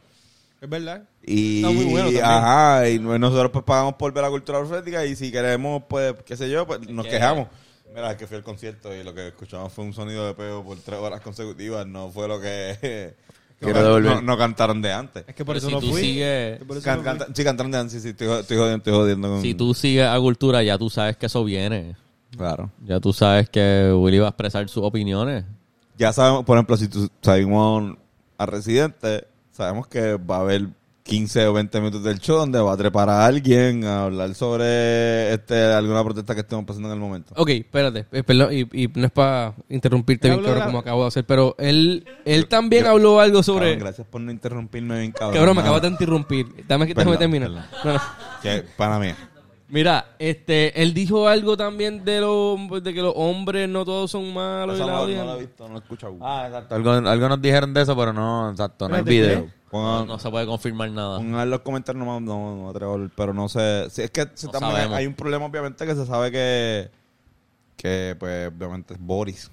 [0.60, 1.04] Es verdad.
[1.24, 2.24] Y, Está muy bueno también.
[2.24, 6.36] ajá, y nosotros pues pagamos por ver la cultura profética y si queremos, pues, qué
[6.36, 7.48] sé yo, pues nos que- quejamos.
[7.94, 10.64] Mira, es que fui al concierto y lo que escuchamos fue un sonido de pego
[10.64, 13.14] por tres horas consecutivas, no fue lo que...
[13.60, 14.14] Quiero no, devolver.
[14.16, 15.24] no, no cantaron de antes.
[15.28, 16.00] Es que por Pero eso si no tú fui.
[16.00, 17.18] sigues- Por eso Can- no fui.
[17.18, 19.42] canta- sí, cantaron de antes, sí, sí, estoy, estoy jodiendo, estoy jodiendo con...
[19.42, 21.94] Si tú sigues a cultura, ya tú sabes que eso viene.
[22.36, 22.70] Claro.
[22.84, 25.44] Ya tú sabes que Willy va a expresar sus opiniones.
[25.98, 27.94] ya sabemos, por ejemplo, si tú salimos
[28.38, 30.68] a Residente, sabemos que va a haber
[31.04, 35.32] 15 o 20 minutos del show donde va a trepar a alguien a hablar sobre
[35.34, 37.34] este alguna protesta que estemos pasando en el momento.
[37.36, 41.02] Ok, espérate, eh, perdón, y, y no es para interrumpirte bien, cabrón, la- como acabo
[41.02, 43.66] de hacer, pero él, él también habló algo sobre...
[43.66, 45.34] Cabrón, gracias por no interrumpirme bien, cabrón.
[45.36, 46.46] Cabrón, me acabas de interrumpir.
[46.68, 47.50] Dame que Perdón, terminar.
[47.50, 48.00] No, no.
[48.40, 49.08] Que, para mí.
[49.72, 54.30] Mira, este, él dijo algo también de, lo, de que los hombres no todos son
[54.34, 54.76] malos.
[54.76, 56.18] y la no, no la he visto, no la he escuchado.
[56.20, 56.74] Ah, exacto.
[56.74, 59.48] Algo, algo nos dijeron de eso, pero no, exacto, no hay video.
[59.70, 61.16] Pongan, No se puede confirmar nada.
[61.16, 63.88] pongan los comentarios, no, no, no atrevo pero no sé.
[63.88, 66.90] Sí, es que se- No también hay un problema, obviamente, que se sabe que,
[67.78, 69.50] que pues, obviamente es Boris.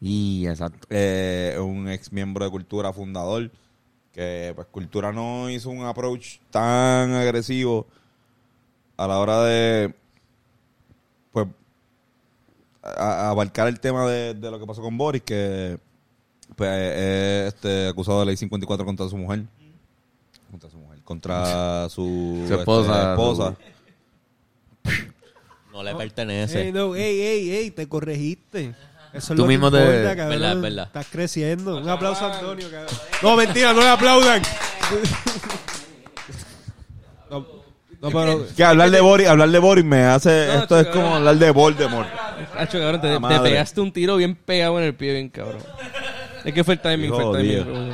[0.00, 0.88] Y exacto.
[0.90, 3.48] eh, un ex miembro de Cultura fundador,
[4.12, 7.86] que pues Cultura no hizo un approach tan agresivo
[9.04, 9.94] a la hora de
[11.32, 11.46] pues
[12.82, 15.78] a- a abarcar el tema de, de lo que pasó con Boris, que
[16.56, 19.44] pues es este, acusado de ley 54 contra su mujer.
[20.50, 20.98] Contra su mujer.
[21.02, 23.56] Contra su, Su esposa, este, esposa.
[25.72, 26.62] No le pertenece.
[26.66, 28.74] Ey, no, ey, ey, ey, te corregiste.
[29.14, 30.40] Eso es Tú lo mismo que te- importa, cabrón.
[30.40, 30.86] Verdad, verdad.
[30.86, 31.78] Estás creciendo.
[31.78, 32.94] Un aplauso a Antonio, cabrón.
[33.22, 34.42] No, mentira, no le aplaudan.
[37.30, 37.46] No,
[38.02, 38.46] no, pero...
[38.56, 40.48] Que hablar de Boris, hablar de Boris me hace.
[40.48, 42.08] No, esto es como hablar de Voldemort.
[42.58, 45.62] Hacho, cabrón, te, pegaste un tiro bien pegado en el pie, bien cabrón.
[46.44, 47.90] Es que fue el timing, fue el timing.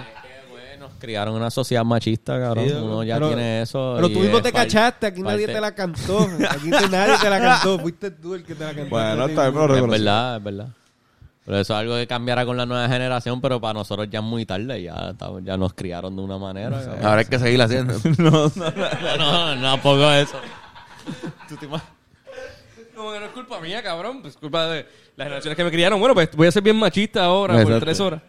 [0.81, 2.67] Nos criaron en una sociedad machista, cabrón.
[2.67, 3.95] Sí, Uno ya pero- tiene eso.
[3.97, 6.27] Pero tú mismo te cachaste, aquí nadie te la cantó.
[6.49, 8.89] Aquí te- nadie te la cantó, fuiste tú el que te la cantó.
[8.89, 10.69] Bueno, está bien, pero Es verdad, es verdad.
[11.49, 14.25] Pero eso es algo que cambiará con la nueva generación, pero para nosotros ya es
[14.25, 14.83] muy tarde.
[14.83, 16.79] Ya, ya nos criaron de una manera.
[16.79, 17.07] cabrón.
[17.07, 17.95] Ahora hay que seguir haciendo.
[18.19, 19.17] No, no, no.
[19.17, 20.37] No, no, no, tampoco eso.
[22.95, 24.23] Como que no es culpa mía, cabrón.
[24.27, 25.99] Es culpa de las generaciones que me criaron.
[26.01, 27.85] Bueno, pues voy a ser bien machista ahora por Exacto.
[27.85, 28.23] tres horas.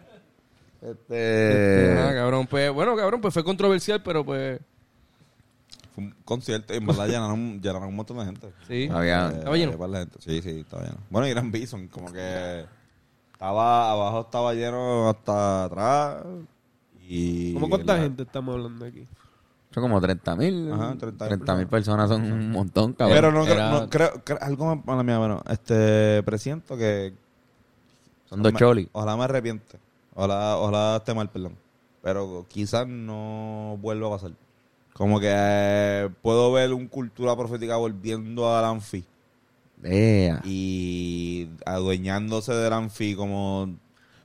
[0.80, 4.58] Este, Ah, cabrón, pues, bueno, cabrón, pues fue controversial, pero pues,
[5.94, 8.48] Fue un concierto y en verdad llenaron, llenaron un montón de gente.
[8.66, 8.88] sí.
[8.90, 9.72] Había- Eh, Estaba lleno.
[9.76, 10.18] de gente.
[10.20, 10.96] Sí, sí, estaba lleno.
[11.10, 12.64] Bueno, y Gran Bison, como que
[13.40, 16.24] estaba abajo estaba lleno hasta atrás.
[17.08, 19.06] Y ¿Cómo cuánta la- gente estamos hablando aquí?
[19.72, 20.70] son como 30 mil.
[20.72, 23.16] Ajá, 30.000 30 mil personas son un montón, cabrón.
[23.16, 27.14] Pero no, creo- Era- no creo, creo- algo me- mala mía, bueno, este presiento que
[28.28, 28.88] son dos cholis.
[28.92, 29.78] Ojalá me arrepiente.
[30.14, 31.56] Ojalá, ojalá esté mal, perdón.
[32.02, 34.32] Pero quizás no vuelva a pasar.
[34.92, 39.02] Como que eh, puedo ver un cultura profética volviendo al anfi
[40.44, 43.76] Y adueñándose del anfi como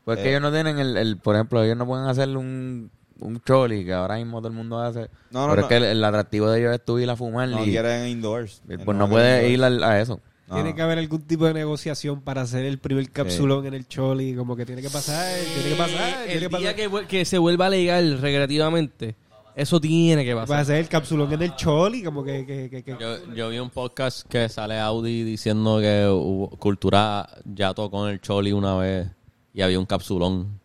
[0.04, 0.30] Pues que Eh.
[0.30, 3.94] ellos no tienen el, el, por ejemplo, ellos no pueden hacer un, un choli que
[3.94, 5.10] ahora mismo todo el mundo hace.
[5.32, 5.62] No, no, pero no.
[5.62, 8.08] es que el, el atractivo de ellos es tú ir a fumar no y quieren
[8.08, 8.62] indoors.
[8.84, 10.20] pues no, puedes ir a, eso.
[10.48, 10.76] No, Tiene no.
[10.76, 14.36] que haber algún tipo de negociación para hacer el primer capsulón en el Choli.
[14.36, 16.76] Como que tiene que pasar, tiene que pasar, tiene el que pasar.
[16.76, 19.16] día que, se vuelva legal recreativamente,
[19.56, 20.60] eso tiene que pasar.
[20.60, 22.46] hacer el capsulón en el Choli, como que...
[22.46, 27.28] que, que, que- Yo, yo vi un podcast que sale Audi diciendo que hubo- Cultura
[27.46, 29.08] ya tocó en el Choli una vez
[29.54, 30.60] y había un capsulón.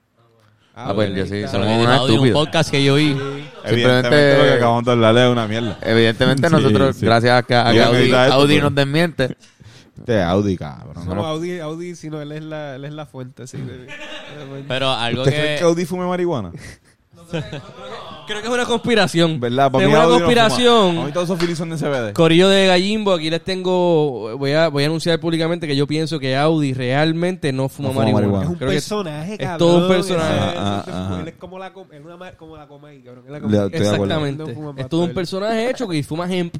[0.74, 3.11] Ah, pues yo sí, Audi, unos un podcast que yo vi.
[3.11, 5.79] Evidentemente Simplemente- lo que acabamos de hablar es una mierda.
[5.83, 7.05] Evidentemente Sí, nosotros, sí.
[7.07, 9.37] gracias a que, a que Audi, esto, Audi pero- nos desmiente,
[9.98, 11.07] Este Audi, cabrón.
[11.07, 13.59] No, Audi, Audi, si no, él es la, él es la fuente, sí.
[13.59, 15.59] de- de- Pero algo ¿Usted cree que...
[15.59, 16.50] que Audi fume marihuana?
[17.31, 17.50] Creo
[18.40, 19.40] que es una conspiración.
[19.40, 19.70] ¿Verdad?
[19.72, 20.26] Para es mí una Audi no fuma.
[20.26, 20.98] conspiración.
[20.98, 22.12] A mí todos esos filis son de CBD.
[22.14, 24.36] Corillo de Gallimbo, aquí les tengo.
[24.38, 27.94] Voy a, voy a anunciar públicamente que yo pienso que Audi realmente no fuma No
[27.94, 28.26] fuma marihuana.
[28.28, 28.44] marihuana.
[28.44, 29.58] Es un Creo que- personaje, es cabrón.
[29.58, 30.34] todo un personaje.
[30.48, 31.20] Ese- Ajá, ese- ajá.
[31.20, 33.24] Él es como la, com- es una ma- como la coma ahí, cabrón.
[33.26, 33.56] Él la Le- coma.
[33.66, 34.04] estoy de acuerdo.
[34.04, 34.42] Exactamente.
[34.46, 36.54] No fuma Es todo un personaje hecho que fuma hemp.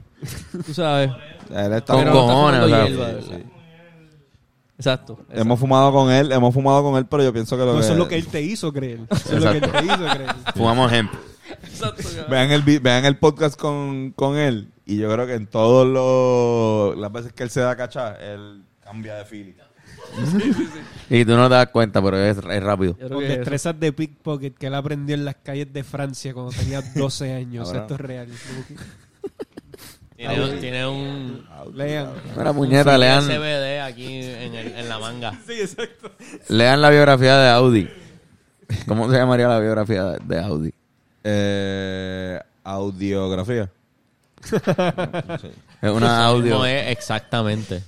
[0.67, 1.11] Tú sabes.
[1.55, 3.39] Él está Con Pero fumando- no está cojones, fumando o sea, hierba, sí, ¿verdad?
[3.45, 3.51] sí.
[4.79, 5.19] Exacto.
[5.31, 7.85] Hemos fumado con él, hemos fumado con él, pero yo pienso que lo No, que...
[7.85, 9.01] eso es lo que él te hizo creer.
[9.11, 10.35] Eso es lo que él te hizo creer.
[10.55, 11.13] fumamos hemp.
[11.63, 12.03] Exacto.
[12.29, 16.99] Vean el, vean el podcast con, con él y yo creo que en todos los...
[16.99, 19.55] Las veces que él se da cachá, él cambia de feeling.
[21.11, 22.97] Y tú no te das cuenta, pero es, es rápido.
[23.09, 27.35] Con destrezas de pickpocket que él aprendió en las calles de Francia cuando tenía 12
[27.35, 27.67] años.
[27.69, 27.81] Ahora.
[27.81, 28.29] Esto es real.
[30.17, 32.11] Tiene, un- tiene un, Lean.
[32.37, 35.33] Mira, puñeta, lean, CBD aquí en, el- en la manga.
[36.49, 37.89] lean la biografía de Audi.
[38.87, 40.75] ¿Cómo se llamaría la biografía de Audi?
[41.25, 43.71] Eh, audiografía.
[45.83, 46.59] Es una audio.
[46.59, 47.83] No es exactamente.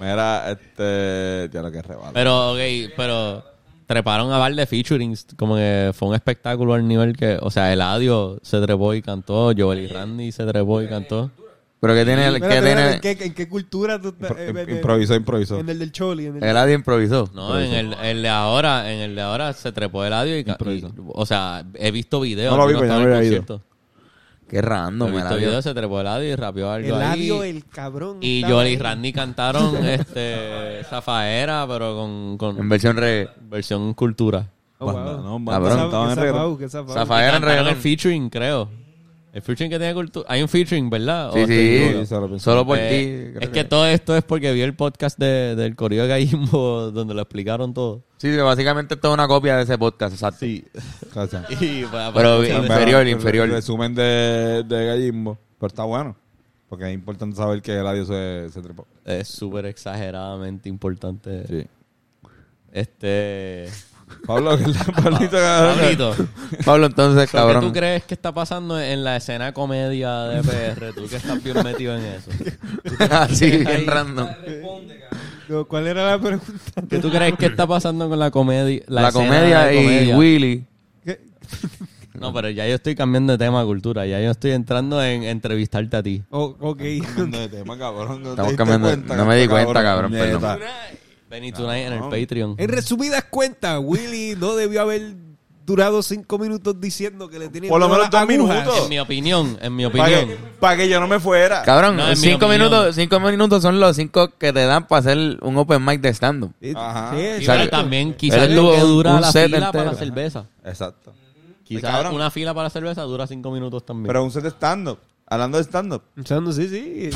[0.00, 1.50] Mira, este...
[1.52, 2.12] Ya lo que rebala.
[2.12, 2.58] Pero, ok,
[2.96, 3.44] pero
[3.86, 5.26] treparon a bar de featurings.
[5.36, 9.52] Como que fue un espectáculo al nivel que, o sea, Eladio se trepó y cantó,
[9.56, 11.30] Joel y Randy se trepó y cantó.
[11.82, 14.30] Pero que tiene, Espérate, que espérate, tiene, ¿en, qué, en qué cultura tú estás?
[14.30, 15.58] Impro- eh, eh, improvisó, improvisó.
[15.58, 16.26] En el del Choli.
[16.26, 17.28] En el el audio improvisó.
[17.34, 20.84] No, en el, el de ahora, en el de ahora se trepó Eladio y, y-
[21.12, 22.52] o sea, he visto videos.
[22.56, 23.16] No lo vi, pues, me había ido.
[23.16, 23.62] concierto.
[24.48, 25.38] Qué random, Eladio.
[25.38, 27.20] videos, se trepó Eladio y rapeó algo el ahí.
[27.30, 28.18] audio, el cabrón.
[28.20, 28.76] Y Joel y.
[28.78, 32.96] Randy cantaron este Zafaera, pero con, con En versión
[33.50, 34.46] versión cultura.
[34.78, 35.38] Oh, wow.
[35.40, 35.50] ¿no?
[35.50, 36.68] Cabrón.
[36.88, 37.76] Zafaera en reggaetón.
[37.76, 38.68] featuring, creo.
[39.32, 40.26] El featuring que tiene cultura.
[40.28, 41.30] Hay un featuring, ¿verdad?
[41.30, 42.06] ¿O Sí, sí.
[42.38, 43.38] solo por Eh, ti.
[43.44, 47.14] es que todo esto es porque vi el podcast de, del Corillo de Gallimbo donde
[47.14, 48.02] lo explicaron todo.
[48.18, 50.40] Sí, básicamente esto es una copia de ese podcast, exacto.
[50.40, 50.64] Sí.
[51.14, 51.46] Gracias.
[51.62, 53.46] Y, pues, Pero pues, inferior, inferior.
[53.48, 55.38] El resumen de, de Gallimbo.
[55.58, 56.14] Pero está bueno.
[56.68, 58.86] Porque es importante saber que Eladio se, se trepó.
[59.04, 61.46] es súper exageradamente importante.
[61.46, 61.66] Sí.
[62.70, 63.68] Este.
[64.26, 65.36] Pablo, la Pablito.
[65.36, 66.14] Pablito,
[66.64, 67.64] Pablo, entonces, ¿qué cabrón.
[67.66, 70.92] tú crees que está pasando en la escena comedia de PR?
[70.94, 72.30] Tú que estás bien metido en eso.
[73.10, 74.28] Así, bien random.
[75.48, 76.82] No, ¿Cuál era la pregunta?
[76.88, 78.82] ¿Qué tú crees que está pasando con la comedia?
[78.86, 80.16] La, escena comedia de y comedia?
[80.16, 80.66] Willy.
[81.04, 81.20] ¿Qué?
[82.14, 84.06] No, pero ya yo estoy cambiando de tema cultura.
[84.06, 86.22] Ya yo estoy entrando en entrevistarte a ti.
[86.30, 86.80] Oh, ok.
[87.04, 88.22] Cambiando de tema, cabrón.
[88.22, 90.58] No, Estamos cambiando- cuenta, no me di cuenta, cabrón, perdón.
[91.32, 92.00] Benny Tonight en el.
[92.00, 92.54] Patreon.
[92.58, 95.14] En resumidas cuentas, Willy no debió haber
[95.64, 98.82] durado cinco minutos diciendo que le tenía Por lo menos dos minutos.
[98.82, 100.28] En mi opinión, en mi Para opinión.
[100.28, 101.62] que, pa' que yo no me fuera.
[101.62, 105.56] Cabrón, No, cinco minutos, cinco minutos son los cinco que te dan para hacer un
[105.56, 106.52] open mic de stand-up.
[106.76, 107.12] Ajá.
[107.14, 107.60] sí, Sí, exacto.
[107.60, 109.72] pero también quizás lo que dura un la set fila entero.
[109.72, 110.44] para la cerveza.
[110.66, 111.14] Exacto.
[111.64, 112.14] Quizás cabrón.
[112.16, 114.08] una fila para la cerveza dura cinco minutos también.
[114.08, 114.98] Pero un set de stand-up.
[115.26, 116.02] Hablando de stand-up.
[116.14, 117.08] Pensando, sí, sí.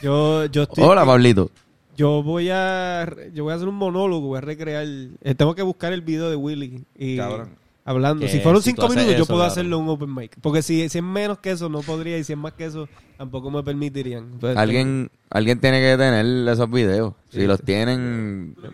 [0.00, 0.82] Yo, yo estoy...
[0.84, 1.50] Hola, Pablito.
[1.96, 4.86] Yo voy a yo voy a hacer un monólogo, voy a recrear.
[4.86, 7.50] eh, tengo que buscar el video de Willy y Cabrón.
[7.84, 8.24] hablando.
[8.24, 9.52] Que Si fueron si cinco haces minutos, yo eso, puedo cabrón.
[9.52, 10.36] hacerlo en un open mic.
[10.40, 12.16] Porque si, si es menos que eso, no podría.
[12.18, 12.88] Y si es más que eso,
[13.18, 14.30] tampoco me permitirían.
[14.32, 17.14] Entonces, Alguien, alguien tiene que tener esos videos.
[17.30, 18.70] Si los tienen, Lo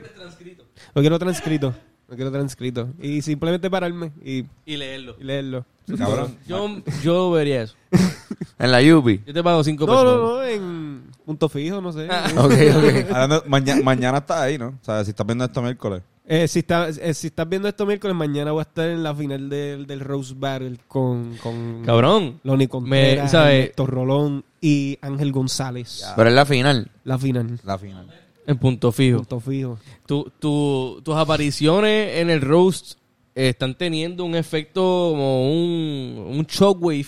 [1.02, 1.74] quiero transcrito.
[2.08, 2.88] Lo quiero transcrito.
[3.00, 5.16] Y simplemente pararme y, Y leerlo.
[5.20, 5.64] y leerlo.
[5.98, 6.36] Cabrón.
[6.46, 7.74] Yo, yo vería eso.
[8.58, 9.22] en la Yupi.
[9.26, 10.04] Yo te pago cinco No, pesos.
[10.04, 12.08] no, no, en punto fijo, no sé.
[12.36, 13.10] Ok, ok.
[13.12, 14.68] Hablando- maña- mañana está ahí, ¿no?
[14.68, 16.02] O sea, si estás viendo esto miércoles.
[16.30, 19.14] Eh, si, está, eh, si estás viendo esto miércoles, mañana voy a estar en la
[19.14, 22.40] final del, del Rose Battle con, con Cabrón.
[22.44, 23.66] Lonnie Contreras, ¿sabes?
[23.66, 26.04] Héctor Rolón y Ángel González.
[26.16, 26.90] Pero es la final.
[27.04, 27.58] La final.
[27.64, 28.06] La final.
[28.46, 29.18] En punto fijo.
[29.18, 29.78] Punto fijo.
[30.06, 32.98] Tu, tu- tus apariciones en el roast
[33.34, 34.80] eh, están teniendo un efecto
[35.12, 37.06] como un, un shockwave.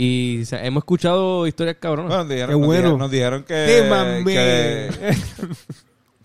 [0.00, 2.08] Y o sea, hemos escuchado historias cabronas.
[2.08, 2.82] Bueno, nos dijeron, Qué nos bueno.
[2.82, 4.90] dijeron- nos dijeron que, que,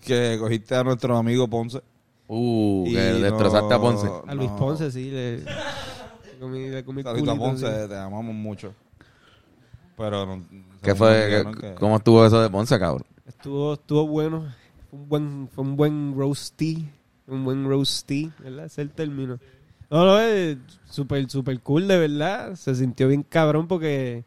[0.00, 1.82] que cogiste a nuestro amigo Ponce.
[2.28, 4.08] Uh, Y que destrozaste a no- Ponce.
[4.28, 4.56] A Luis no.
[4.56, 5.10] Ponce, sí.
[5.10, 5.44] Le, le
[6.40, 7.88] comí, le comí Saludito a culito, Ponce, sí.
[7.88, 8.72] te amamos mucho.
[9.96, 10.42] Pero no,
[10.82, 11.08] ¿Qué fue?
[11.10, 13.04] nos dijeron ¿Qué- que- ¿Cómo estuvo eso de Ponce, cabrón?
[13.26, 14.52] Estuvo, estuvo bueno.
[14.90, 16.88] Fue un buen, fue un buen roasty.
[17.26, 18.66] Un buen roasty, ¿verdad?
[18.66, 19.38] Ese es el término.
[19.94, 20.56] No, no, es
[20.90, 22.56] súper, súper cool, de verdad.
[22.56, 24.24] Se sintió bien cabrón porque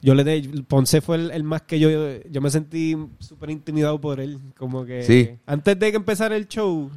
[0.00, 1.88] yo le de Ponce fue el, el más que yo,
[2.30, 4.38] yo me sentí súper intimidado por él.
[4.56, 5.30] Como que Sí.
[5.44, 6.88] antes de que empezara el show,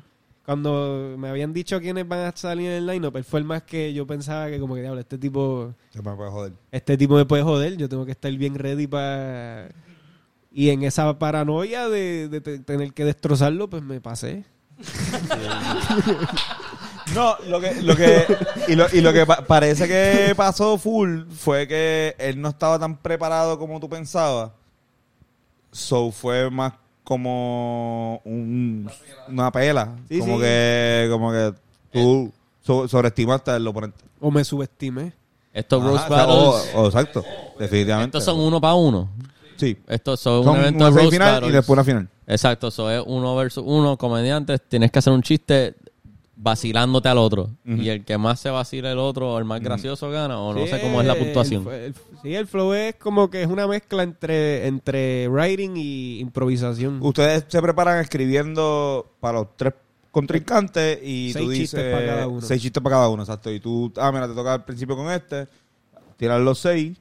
[0.46, 3.64] cuando me habían dicho quiénes van a salir en el lineup, él fue el más
[3.64, 6.54] que yo pensaba que como que, diablo, este tipo, Se me puede joder.
[6.72, 9.70] este tipo me puede joder, yo tengo que estar bien ready para...
[10.52, 14.44] Y en esa paranoia de, de te- tener que destrozarlo, pues me pasé.
[17.16, 18.26] No, lo que, lo que,
[18.68, 22.78] y lo, y lo que pa- parece que pasó full fue que él no estaba
[22.78, 24.52] tan preparado como tú pensabas.
[25.72, 28.90] So fue más como un,
[29.28, 29.90] una pela.
[30.10, 30.42] Sí, como sí.
[30.42, 31.54] que, como que
[31.92, 32.32] tú
[32.66, 33.98] so- sobreestimaste al oponente.
[34.20, 35.14] O me subestimé.
[35.54, 37.26] Estos Ajá, roast o sea, battles, o- o exacto,
[37.58, 38.18] definitivamente.
[38.18, 39.10] estos son uno para uno.
[39.58, 39.78] Sí.
[39.88, 41.54] Estos son, Son un evento una de semifinal y battles.
[41.54, 42.10] después una final.
[42.28, 45.74] Exacto, eso es uno versus uno, comediantes, tienes que hacer un chiste
[46.42, 47.50] vacilándote al otro.
[47.66, 50.64] Y el que más se vacila el otro, o el más gracioso gana, o no
[50.64, 51.68] Sí, sé cómo es la el- puntuación.
[51.72, 57.00] el- sí, el flow es como que es una mezcla entre, entre writing y improvisación.
[57.02, 59.74] Ustedes se preparan escribiendo para los tres
[60.12, 62.42] contrincantes y Seis tú dices chistes para cada uno.
[62.42, 63.52] seis chistes para cada uno, exacto.
[63.52, 65.48] Y tú, ah, mira, te toca al principio con este,
[66.18, 66.98] tiras los seis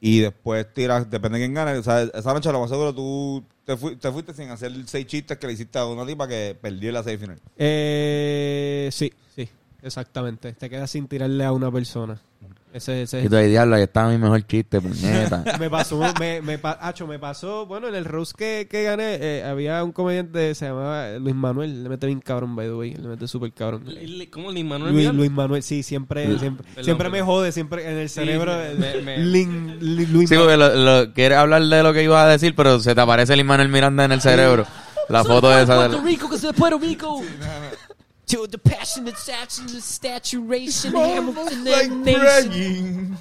[0.00, 1.72] y después tiras, depende de quién gane.
[1.78, 5.06] O sea, esa noche lo más seguro tú te, fui- te fuiste sin hacer seis
[5.06, 7.38] chistes que le hiciste a una tipa que perdió la seis final.
[7.56, 9.48] Eh, sí, sí,
[9.82, 10.52] exactamente.
[10.52, 12.20] Te quedas sin tirarle a una persona.
[12.72, 15.42] Ese, ese Y tú ahí, diablo, ahí estaba mi mejor chiste, puñeta.
[15.58, 19.16] me pasó, me, me, pa- acho, me pasó, bueno, en el roast que, que gané,
[19.20, 22.94] eh, había un comediante, se llamaba Luis Manuel, le mete bien cabrón, by the way,
[22.94, 23.84] le mete súper cabrón.
[24.30, 25.18] ¿Cómo Lin Manuel Luis, Miranda?
[25.18, 28.52] Luis Manuel, sí, siempre, siempre, Perdón, siempre me jode, siempre en el cerebro.
[28.52, 32.02] sí, me- me- Lin- Li- Luis Sí, porque lo, lo- quieres hablar de lo que
[32.04, 34.66] ibas a decir, pero se te aparece el Manuel Miranda en el cerebro.
[35.08, 37.22] La foto esa de Puerto Rico, que soy de Puerto Rico.
[38.28, 43.18] To the passionate saturation, saturation, Hamilton, and nation.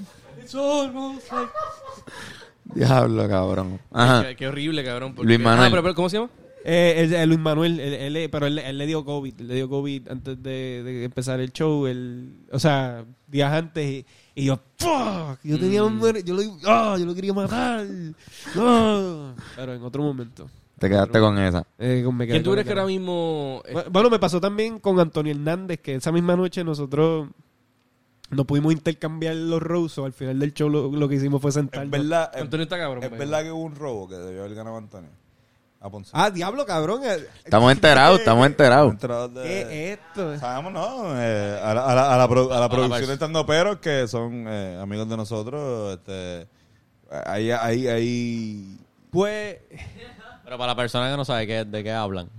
[2.76, 3.80] Diablo, cabrón.
[3.92, 4.28] Ajá.
[4.28, 5.16] Qué, qué horrible, cabrón.
[5.16, 5.68] porque- Luis Manuel.
[5.68, 6.30] Ah, pero, pero, ¿cómo se llama?
[6.66, 9.70] Eh, el- el Luis Manuel, él- él- pero él, él le dio COVID, le dio
[9.70, 14.06] COVID antes de, de empezar el show, él, o sea, días antes, y,
[14.36, 17.88] y yo, fuck, yo tenía un, yo lo, ah, yo lo quería matar,
[18.58, 19.34] ah.
[19.56, 20.50] pero en otro momento.
[20.80, 21.66] Te quedaste con esa.
[21.80, 23.64] eh, con- me ¿Quién tú crees que ahora mismo...
[23.72, 27.30] Bu- Bueno, me pasó también con Antonio Hernández, que esa misma noche nosotros
[28.30, 31.56] no pudimos intercambiar los roses, al final del show lo, lo que hicimos fue Es
[31.56, 31.90] sentarnos.
[31.92, 33.02] verdad, es, Antonio está cabrón.
[33.04, 33.20] es pues.
[33.20, 35.10] verdad que hubo un robo que debió haber ganado Antonio.
[35.80, 36.10] A Ponce.
[36.14, 37.02] Ah, diablo, cabrón.
[37.06, 38.96] eh, Estamos enterados, estamos enterados.
[39.44, 39.62] ¿Qué
[39.94, 40.38] es esto?
[40.40, 41.14] Sabemos, ¿no?
[41.22, 44.46] Eh, a, la, a, la, a, la pro- a la producción estando peros que son
[44.48, 45.94] eh, amigos de nosotros.
[46.00, 46.48] Este,
[47.26, 48.78] ahí, ahí, ahí.
[49.12, 49.58] Pues,
[50.48, 52.30] Pero para la persona que no sabe qué, de qué hablan.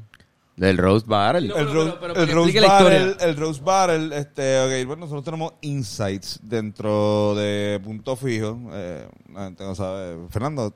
[0.57, 1.05] Del Rose.
[1.07, 3.17] No, el, pero- Rose, pero- pero el Rose historia.
[3.21, 8.59] el Rose Battle, este, ok, bueno, nosotros tenemos insights dentro de Punto Fijo.
[8.73, 10.17] Eh, la gente no sabe.
[10.31, 10.75] Fernando,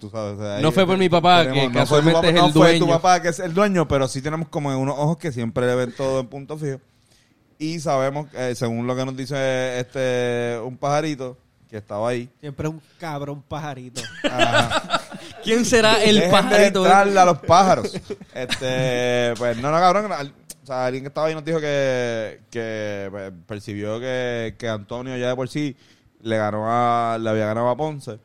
[0.00, 0.36] tú sabes.
[0.36, 2.34] o sea, ahí No fue por mi papá, que no fue tu casualmente papá- es
[2.34, 2.86] no el fue tu dueño.
[2.94, 5.94] papá que es el dueño, pero sí tenemos como unos ojos que siempre le ven
[5.96, 6.80] todo en punto fijo.
[7.60, 11.38] Y sabemos, eh, según lo que nos dice este un pajarito
[11.70, 12.28] que estaba ahí.
[12.40, 14.02] Siempre un cabrón pajarito.
[14.24, 15.00] Ajá.
[15.42, 16.82] ¿Quién será el Dejen de pajarito?
[16.84, 17.92] entrarle a los pájaros.
[18.34, 20.12] Este, pues no, no, cabrón.
[20.12, 20.32] al-
[20.62, 25.16] O sea, alguien que estaba ahí nos dijo que, que pues, percibió que, que Antonio
[25.16, 25.76] ya de por sí
[26.20, 28.18] le ganó a, le había ganado a Ponce.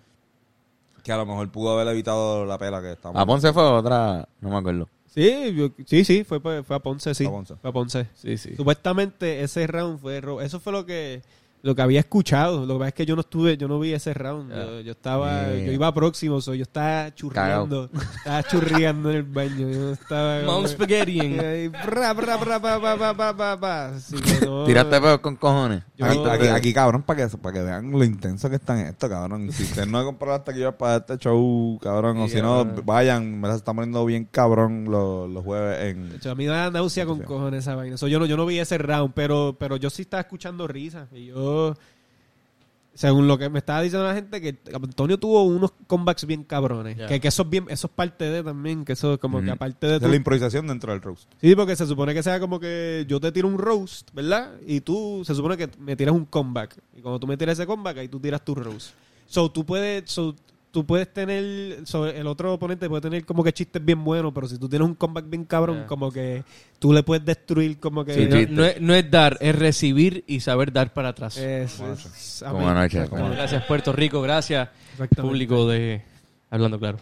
[1.04, 3.20] Que a lo mejor pudo haber evitado la pela que estamos.
[3.20, 4.88] A Ponce fue otra, no me acuerdo.
[5.14, 7.26] Sí, yo- sí, sí, fue, fue, fue a Ponce, sí.
[7.26, 7.56] A Ponce.
[7.56, 8.08] Fue a Ponce.
[8.14, 8.56] Sí, sí.
[8.56, 11.22] Supuestamente ese round fue ro- eso fue lo que
[11.64, 12.66] lo que había escuchado.
[12.66, 14.54] Lo que pasa es que yo no estuve, yo no vi ese round.
[14.54, 15.66] Yo, yo estaba, Yeah.
[15.68, 19.70] yo iba próximo, so yo estaba churriando, estaba churriando en el baño.
[19.70, 21.20] Yo no estaba como- Mount Spaghetti.
[21.20, 23.92] Y ahí, bra, bra, bra, pa, pa, pa, pa,
[24.46, 25.84] no- Tiraste peor con cojones.
[25.96, 28.88] Yo- Aquí, aquí, aquí, cabrón, para que, para que vean lo intenso que está en
[28.88, 29.48] esto, cabrón.
[29.48, 32.42] Y si usted no ha comprado hasta que yo para este show, cabrón, o si
[32.42, 36.10] no, vayan, me la está poniendo bien cabrón los, los jueves en...
[36.10, 37.98] De hecho, a mí me da náusea con cojones esa vaina.
[37.98, 41.08] So, yo, no, yo no vi ese round, pero, pero yo sí estaba escuchando risa.
[41.12, 41.36] Y yo,
[42.94, 46.98] según lo que me estaba diciendo la gente, que Antonio tuvo unos comebacks bien cabrones.
[47.08, 49.86] Que, que eso es bien, eso es parte de también, que eso como que aparte
[49.86, 51.30] de tu- es la improvisación dentro del roast.
[51.40, 54.54] Sí, porque se supone que sea como que yo te tiro un roast, ¿verdad?
[54.66, 56.76] Y tú, se supone que me tiras un comeback.
[56.96, 58.94] Y cuando tú me tiras ese comeback, ahí tú tiras tu roast.
[59.28, 60.34] So, tú puedes, so,
[60.72, 64.48] tú puedes tener, so, el otro oponente puede tener como que chistes bien buenos, pero
[64.48, 66.44] si tú tienes un comeback bien cabrón, como que
[66.80, 68.14] tú le puedes destruir como que...
[68.14, 71.38] Sí, no, no es, no es dar, es recibir y saber dar para atrás.
[71.38, 73.30] Es- es- Como anoche, como.
[73.30, 74.70] Gracias Puerto Rico, gracias
[75.16, 76.04] público de
[76.50, 76.98] Hablando Claro.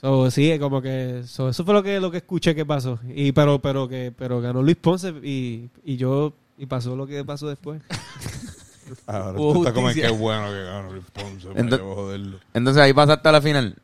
[0.00, 2.98] So, sí, como que so, eso fue lo que lo que escuché que pasó.
[3.14, 7.24] Y pero pero que pero ganó Luis Ponce y, y yo y pasó lo que
[7.24, 7.80] pasó después.
[9.06, 12.36] Ahora Hubo tú estás como qué bueno que ganó Luis Ponce, para Ento- yo joderlo.
[12.54, 13.76] Entonces ahí pasaste a la final.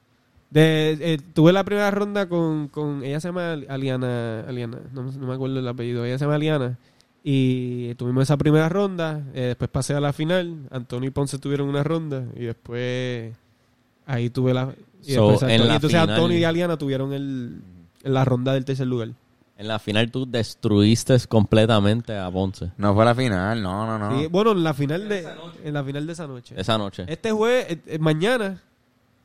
[0.51, 5.27] De, eh, tuve la primera ronda con, con ella se llama Aliana, Aliana, no, no
[5.29, 6.77] me acuerdo el apellido, ella se llama Aliana
[7.23, 11.69] y tuvimos esa primera ronda, eh, después pasé a la final, Antonio y Ponce tuvieron
[11.69, 13.33] una ronda y después
[14.07, 14.75] ahí tuve la
[15.05, 17.61] y So, después en Antonio- la entonces final- Antonio y Aliana tuvieron el
[18.03, 19.11] la ronda del tercer lugar.
[19.61, 24.19] En la final tú destruiste completamente a Ponce No fue la final, no, no, no.
[24.19, 25.29] Sí, bueno, en la final de
[25.63, 26.55] en la final de esa noche.
[26.57, 27.05] esa noche.
[27.07, 28.59] Este jueves, eh, eh, mañana,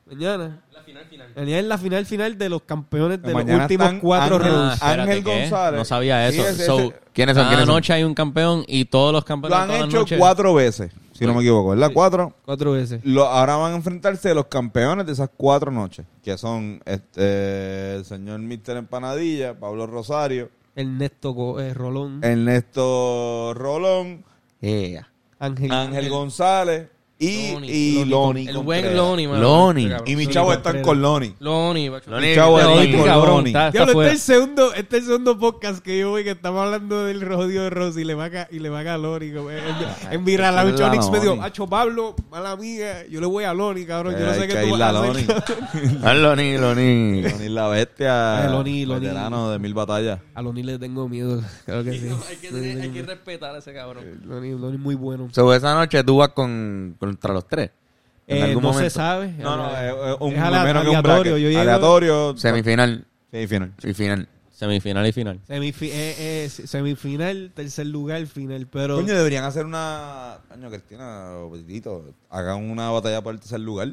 [0.04, 1.28] mañana, La final final.
[1.34, 4.52] mañana es la final final de los campeones de Mañana los últimos están cuatro Ángel-
[4.52, 4.74] rounds.
[4.74, 5.40] espérate, Ángel ¿qué?
[5.40, 5.78] González.
[5.78, 6.48] No sabía Sí, eso.
[6.50, 7.42] ese- So, ese- ¿Quiénes son?
[7.44, 7.74] cada ¿Quiénes son?
[7.74, 10.52] noche hay un campeón y todos los Lo campeones han todas las hecho noches- cuatro
[10.54, 11.90] veces, si no me equivoco, ¿verdad?
[11.92, 12.34] Cuatro.
[12.44, 13.00] Cuatro veces.
[13.04, 18.04] Lo- ahora van a enfrentarse los campeones de esas cuatro noches, que son este, el
[18.04, 24.24] señor Mister Empanadilla, Pablo Rosario, Ernesto Go- eh, Rolón, Ernesto Rolón,
[25.72, 26.88] Ángel González
[27.18, 27.68] y Loni.
[27.68, 28.48] y Loni.
[28.48, 28.94] El buen.
[28.96, 29.40] Loni, mano.
[29.40, 29.88] Loni.
[29.88, 30.08] Cabrón.
[30.08, 31.00] Y mis Loni chavos están con
[32.20, 33.28] Mis chavos Te están oíste, con cabrón.
[33.36, 33.48] Loni.
[33.50, 36.24] Está, está Diablo, este es el segundo, este es el segundo podcast que yo voy
[36.24, 38.84] que estamos hablando del rodio de Rosy y le va a, y le va a
[38.84, 39.32] caer a Loni.
[39.32, 41.42] como En, Launch la Onyx me dijo.
[41.42, 44.14] Hacho Pablo, mala amiga, yo le voy a Loni, cabrón.
[44.18, 45.20] Yo no sé qué que tú vas a Loni.
[45.22, 45.44] hacer.
[46.02, 47.22] Ah, Loni, Loni.
[47.22, 48.46] Loni la bestia.
[48.50, 49.06] Loni, Loni.
[49.06, 50.20] Veterano de mil batallas.
[50.34, 52.08] A Loni le tengo miedo, claro que sí.
[52.28, 54.04] Hay que, tener- hay que respetar a ese cabrón.
[54.24, 55.28] Loni, Loni es muy bueno.
[55.30, 57.70] Esa noche tú vas con, contra los tres.
[58.28, 58.90] En Eh, algún no momento.
[58.90, 59.32] se sabe.
[59.38, 62.36] No, no, Eh, es, es un es aleatorio, yo llego- Aleatorio.
[62.36, 63.72] Semifinal Semifinal.
[63.82, 64.28] y final.
[64.50, 65.40] Semifinal y final.
[65.48, 68.66] Semifi- eh, eh, semifinal, tercer lugar, final.
[68.66, 70.38] Pero Coño, deberían hacer una.
[70.48, 73.92] Coño, Cristina, Petitito, hagan una batalla por el tercer lugar.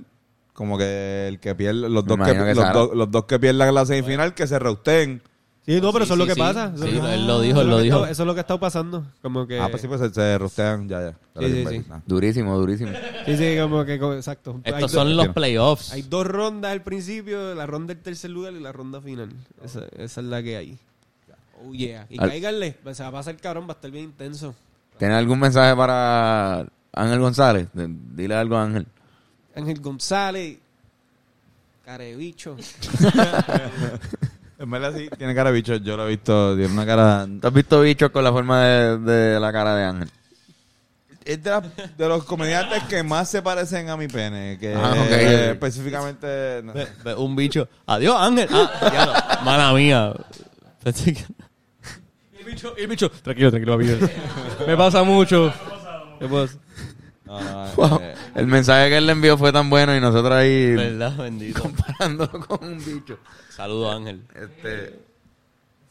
[0.54, 2.74] Como que el que pierde, los dos que, que los, Sara.
[2.74, 5.22] dos- los dos que pierdan la semifinal, que se reusteen.
[5.66, 6.40] Sí, no, pero Sí, eso es lo sí, que sí.
[6.40, 6.72] pasa.
[6.76, 7.98] Eso Sí, lo- él lo dijo, él lo que dijo.
[7.98, 9.06] está- eso es lo que está pasando.
[9.22, 9.60] Como que.
[9.60, 11.12] Ah, pues sí, pues se, se rostean, ya, ya.
[11.40, 11.86] Sí, sí, sí.
[11.90, 12.00] Nah.
[12.06, 12.92] Durísimo, durísimo.
[13.26, 14.60] Sí, sí, como que, como- exacto.
[14.64, 15.34] Estos do- son los Entiendo.
[15.34, 15.92] playoffs.
[15.94, 19.30] Hay dos rondas al principio, la ronda del tercer lugar y la ronda final.
[19.64, 20.78] Esa, esa es la que hay.
[21.66, 22.06] Oh, yeah.
[22.10, 24.54] Y Al- cáiganle, pues, se va a pasar cabrón, va a estar bien intenso.
[24.98, 27.68] ¿Tienes algún mensaje para Ángel González?
[27.74, 28.86] Dile algo a Ángel.
[29.56, 30.58] Ángel González,
[31.86, 32.58] carebicho.
[34.64, 35.76] En verdad sí, tiene cara de bicho.
[35.76, 37.28] Yo lo he visto, tiene una cara...
[37.42, 40.10] ¿Tú has visto bichos con la forma de, de la cara de Ángel?
[41.26, 44.58] Es de, la- de los comediantes que más se parecen a mi pene.
[44.60, 45.12] Que Ah, ok.
[45.12, 46.62] eh, específicamente...
[46.64, 46.74] no.
[46.74, 47.68] Ve- ve un bicho.
[47.86, 48.48] Adiós, Ángel.
[48.52, 49.14] Ah, diablo.
[49.44, 50.14] Mala mía.
[50.82, 51.26] Pensé que-
[52.34, 53.98] Y el bicho, y el bicho, tranquilo, tranquilo, amigo.
[54.66, 55.54] Me pasa mucho.
[56.20, 56.58] ¿Qué pasa?
[57.42, 58.00] No, no, Wow.
[58.02, 61.18] eh, El mensaje que él le envió fue tan bueno y nosotros ahí ¿Verdad?
[61.18, 61.62] Bendito.
[61.62, 63.18] comparándolo con un bicho.
[63.50, 64.22] Saludos, Ángel.
[64.36, 65.00] Este,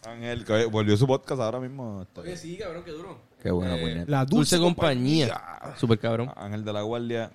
[0.07, 2.03] Ángel, que volvió su podcast ahora mismo.
[2.17, 3.19] este, sí, cabrón, qué duro.
[3.43, 4.05] qué bueno, Eh.
[4.09, 5.41] La Dulce compañía.
[5.77, 6.31] Super cabrón.
[6.37, 7.31] Ángel de la Guardia.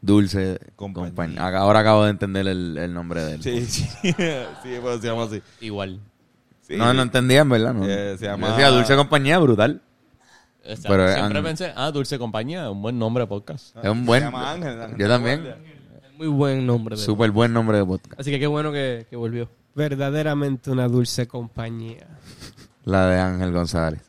[0.00, 1.10] Dulce Compañía.
[1.10, 1.58] Compañía.
[1.60, 3.42] Ahora acabo de entender el, el nombre de él.
[3.42, 3.86] Sí, sí.
[4.02, 4.14] sí,
[4.82, 5.40] pues se llama así.
[5.60, 6.00] Igual.
[6.62, 7.72] Sí, no, no entendía, en verdad.
[7.72, 7.86] No.
[7.88, 9.80] Eh, se llama- Yo decía Dulce Compañía, brutal.
[10.62, 11.42] Pero, siempre Ángel.
[11.42, 13.76] pensé, ah, Dulce Compañía, un buen nombre de podcast.
[13.82, 14.20] Es un buen.
[14.20, 15.42] Se llama Ángel, Ángel Yo también.
[15.42, 15.62] Guardia.
[16.18, 16.96] Muy buen nombre.
[16.96, 18.20] de- Súper buen nombre de podcast.
[18.20, 19.48] Así que qué bueno que, que volvió.
[19.74, 22.06] Verdaderamente una dulce compañía.
[22.84, 24.02] La de Ángel González.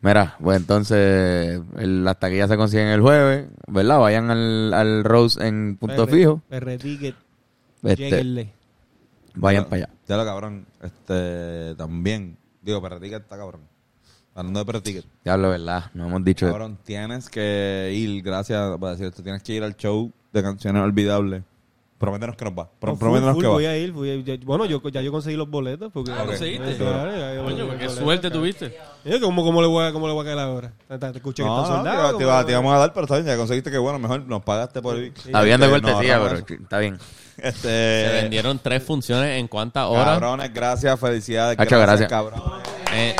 [0.00, 3.98] Mira, pues entonces el- las taquillas se consiguen el jueves, ¿verdad?
[3.98, 6.42] Vayan al, al Rose en punto Perre- fijo.
[6.48, 7.14] Perre Ticket.
[7.82, 8.52] Este, Lléguenle.
[9.34, 9.94] vayan Ya- para allá.
[10.08, 10.66] Ya lo cabrón.
[10.82, 12.36] Este, también.
[12.62, 13.62] Digo, Perreticket está cabrón.
[14.36, 15.04] Hablando de Perreticket.
[15.24, 16.46] Ya lo verdad, no hemos dicho.
[16.46, 20.82] Cabrón, tienes que ir, gracias por decir esto, tienes que ir al show de canciones
[20.82, 21.42] olvidables.
[21.98, 22.68] Prométenos que nos va.
[22.78, 23.70] Pro- No, full, prométenos full, que voy va.
[23.70, 23.90] a ir.
[23.92, 24.24] voy a ir.
[24.24, 25.90] Ya- bueno, yo, ya yo conseguí los boletos.
[25.90, 26.72] Porque, Ah, ¿conseguiste?
[26.72, 28.36] Eh, claro, ya yo- Coño, los qué boletos, suerte claro.
[28.40, 28.76] tuviste.
[29.06, 30.72] Eh, ¿Cómo, cómo, le voy a, ¿Cómo le voy a caer ahora?
[30.86, 32.06] Te, te- te escuché que No, está no, te, soldado.
[32.08, 33.70] te, ¿cómo iba- le te voy a- íbamos a dar, pero está bien, ya conseguiste
[33.70, 35.14] que bueno, mejor nos pagaste por ir.
[35.24, 36.98] Está bien de Este, cortesía, no, pero no, está bien.
[37.36, 40.04] Se Este, vendieron tres funciones en cuántas horas.
[40.04, 41.58] cabrones, gracias, felicidades.
[41.58, 42.10] Hacho, gracias.
[42.10, 42.42] cabrones.
[42.94, 43.16] Eh,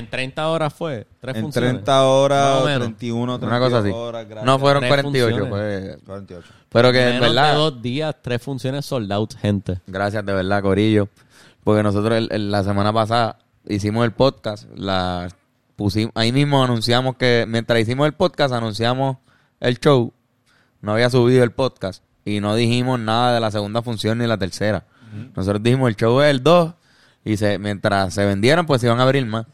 [0.00, 1.06] en 30 horas fue.
[1.20, 1.70] Tres En funciones.
[1.74, 2.80] 30 Más horas, o menos.
[2.88, 3.90] 31, 32 Una cosa así.
[3.94, 4.44] horas, gracias.
[4.46, 5.48] No fueron Tres 48, funciones.
[5.96, 5.98] fue.
[6.06, 6.48] 48.
[6.70, 7.54] Pero que en Menos de verdad.
[7.54, 9.80] dos días, tres funciones sold out, gente.
[9.86, 11.08] Gracias de verdad, Corillo.
[11.64, 13.38] Porque nosotros el- el- la semana pasada
[13.68, 15.28] hicimos el podcast, la
[15.76, 19.16] pusimos, ahí mismo anunciamos que, mientras hicimos el podcast, anunciamos
[19.60, 20.12] el show.
[20.80, 24.38] No había subido el podcast y no dijimos nada de la segunda función ni la
[24.38, 24.84] tercera.
[25.36, 26.72] Nosotros dijimos el show es el 2
[27.24, 29.44] y se, mientras se vendieron, pues se iban a abrir más.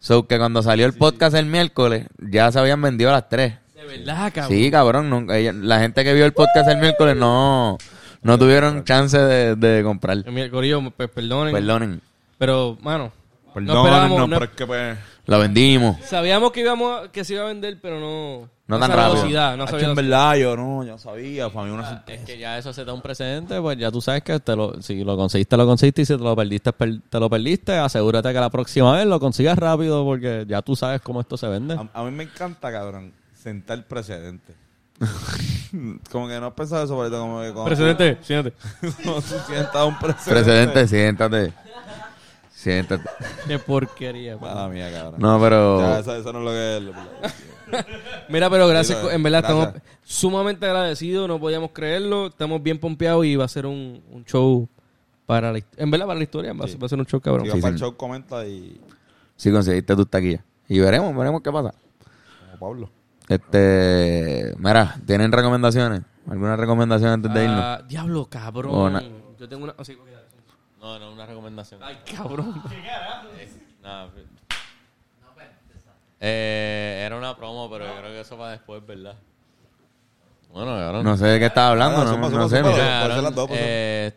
[0.00, 3.54] So que cuando salió el podcast el miércoles, ya se habían vendido las tres.
[3.74, 4.56] De verdad, cabrón.
[4.58, 5.10] Sí, cabrón.
[5.10, 7.78] nunca- ella- la gente que vio el podcast el miércoles no,
[8.22, 10.24] no tuvieron chance de, de comprar.
[10.30, 11.52] Mira, Corillo, pues perdonen.
[11.52, 12.00] Perdonen.
[12.38, 13.12] Pero, mano,
[13.54, 14.18] no esperábamos.
[14.18, 14.98] no, no- pero es que pues...
[15.28, 15.96] La vendimos.
[16.04, 18.48] sabíamos que íbamos a- que se iba a vender, pero no.
[18.66, 19.14] No tan esa rápido.
[19.14, 21.88] velocidad, no Hacho, sabía en la- verdad, yo no, yo sabía, para mí una Es
[21.88, 22.24] sorpresa.
[22.26, 25.02] que ya eso se da un precedente, pues ya tú sabes que te lo, si
[25.04, 27.72] lo conseguiste, lo conseguiste y si te lo perdiste, per- te lo perdiste.
[27.76, 31.46] Asegúrate que la próxima vez lo consigas rápido porque ya tú sabes cómo esto se
[31.48, 31.74] vende.
[31.74, 34.52] A, a mí me encanta, cabrón, sentar precedente.
[36.10, 38.56] como que no has pensado eso, ahorita como que cuando Precedente, siéntate.
[38.80, 40.30] tú- cuando tú sientas un precedente.
[40.30, 41.52] Precedente, siéntate.
[42.58, 43.08] Siéntate.
[43.46, 44.36] Qué porquería.
[44.36, 45.20] Mala mía, cabrón.
[45.20, 45.80] No, pero.
[45.80, 46.82] Ya, eso, eso no es lo que es.
[46.82, 46.92] lo-
[48.28, 49.66] Mira, pero gracias, en verdad gracias.
[49.68, 54.24] estamos sumamente agradecidos, no podíamos creerlo, estamos bien pompeados y va a ser un, un
[54.24, 54.68] show
[55.26, 57.20] para la, en verdad para la historia, va, a ser- va a ser un show
[57.20, 57.44] cabrón.
[57.44, 58.80] Si Sí, vas para el show, comenta y...
[59.36, 60.42] Si conseguiste tus taquillas.
[60.68, 61.72] Y veremos, veremos qué pasa.
[62.44, 62.90] Como Pablo.
[63.28, 64.52] Este.
[64.58, 66.00] Mira, ¿tienen recomendaciones?
[66.28, 67.60] ¿Alguna recomendación antes de irnos?
[67.62, 69.00] Ah, diablo, cabrón.
[69.38, 69.74] Yo tengo una...
[69.78, 69.96] oh, sí.
[70.80, 71.80] No, no, una recomendación.
[71.82, 72.62] Ay, cabrón.
[73.82, 74.08] Nada,
[76.20, 79.14] eh, era una promo, pero yo creo que eso va después, ¿verdad?
[80.52, 81.04] Bueno, cabrón.
[81.04, 82.56] No sé de qué estás hablando, Ah, no, zumba, no zumba, sé.
[82.56, 82.70] zumba.
[82.70, 82.80] no sé.
[82.82, 83.68] Puede ser Cabrón, las dos, puede ser.
[83.70, 84.14] eh,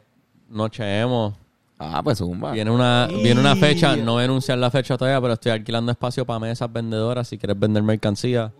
[0.49, 1.37] Noche Emo.
[1.77, 2.51] Ah, pues zumba.
[2.51, 5.91] Viene una, viene una fecha, no voy a anunciar la fecha todavía, pero estoy alquilando
[5.91, 7.27] espacio para mesas vendedoras.
[7.27, 8.51] Si quieres vender mercancía,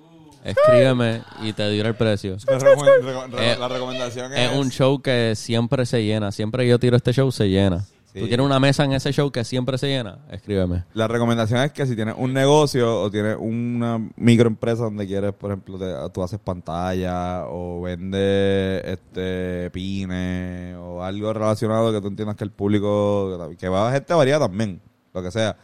[0.43, 2.37] escríbeme y te diré el precio.
[2.47, 4.51] La, recom- recom- Eh, la recomendación es...
[4.51, 6.31] Es un show que siempre se llena.
[6.31, 7.79] Siempre que yo tiro este show, se llena.
[8.13, 8.19] Sí.
[8.19, 10.17] ¿Tú tienes una mesa en ese show que siempre se llena?
[10.29, 10.83] Escríbeme.
[10.93, 15.51] La recomendación es que si tienes un negocio o tienes una microempresa donde quieres, por
[15.51, 22.35] ejemplo, te- tú haces pantalla o vendes este pines o algo relacionado que tú entiendas
[22.35, 24.81] que el público, que va a gente variada también,
[25.13, 25.55] lo que sea.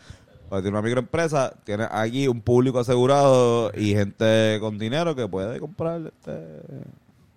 [0.50, 5.60] Cuando tienes una microempresa, tienes aquí un público asegurado y gente con dinero que puede
[5.60, 6.38] comprar este,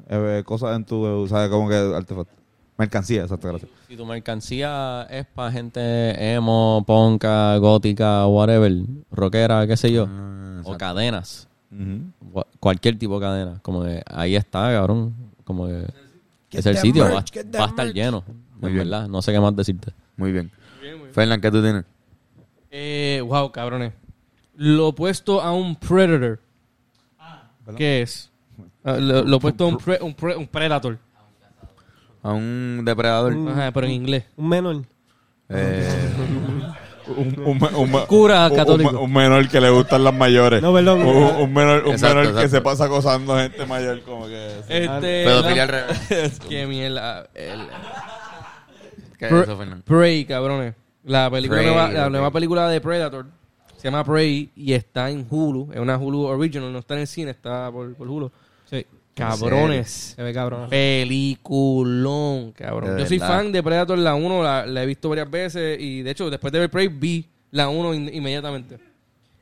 [0.09, 1.49] eh, cosas en tu, ¿sabes?
[1.51, 2.37] Como que artefactos.
[2.79, 3.71] Mercancía, exacto, gracias.
[3.89, 8.73] Si tu mercancía es para gente emo, ponca, gótica, whatever,
[9.11, 10.09] rockera, qué sé yo,
[10.65, 11.47] o cadenas,
[12.59, 15.85] cualquier tipo de cadena, como que ahí está, cabrón, como que
[16.53, 17.23] es el sitio, va,
[17.59, 18.25] va a estar lleno,
[18.61, 18.89] Muy en bien.
[18.89, 19.93] verdad, no sé qué más decirte.
[20.17, 20.51] Muy bien.
[21.13, 21.85] Fernán, ¿qué tú tienes?
[22.71, 23.93] Eh, wow, cabrones.
[24.57, 26.39] Lo opuesto a un Predator.
[27.77, 28.29] ¿Qué es?
[28.83, 30.97] Ah, lo, lo opuesto a un, pre- un, pre- un Predator.
[32.23, 33.37] A un depredador.
[33.51, 34.25] Ajá, pero en inglés.
[34.39, 34.83] Un menor.
[35.51, 36.11] Eh,
[37.16, 38.91] Un, un, un- un- Cura un- católico.
[38.91, 40.62] Un, un menor que le gustan las mayores.
[40.62, 41.03] No, perdón.
[41.03, 42.57] Un, un menor, un Exacto, menor que exacto.
[42.57, 44.49] se pasa acosando a gente mayor, como que.
[44.66, 44.73] sí.
[44.75, 46.41] Este, pedofilia al la- revés.
[46.49, 47.27] Qué mierda.
[47.35, 47.61] El,
[49.18, 49.83] ¿Qué es Pre- eso, Fernán?
[49.83, 50.75] Prey, cabrones.
[51.05, 53.26] La película Prey, nueva, la nueva película de Predator
[53.76, 55.70] se llama Prey y está en Hulu.
[55.72, 58.30] Es una Hulu original, no está en el cine, está por, por Hulu.
[58.66, 58.84] Sí.
[59.14, 60.14] Cabrones.
[60.16, 60.68] Se ve cabrón.
[60.70, 62.96] Peliculón, cabrón.
[62.96, 63.36] De Yo soy verdad.
[63.36, 66.53] fan de Predator la 1, la, la he visto varias veces y de hecho después
[66.53, 68.78] de ver Prey vi la 1 in- inmediatamente.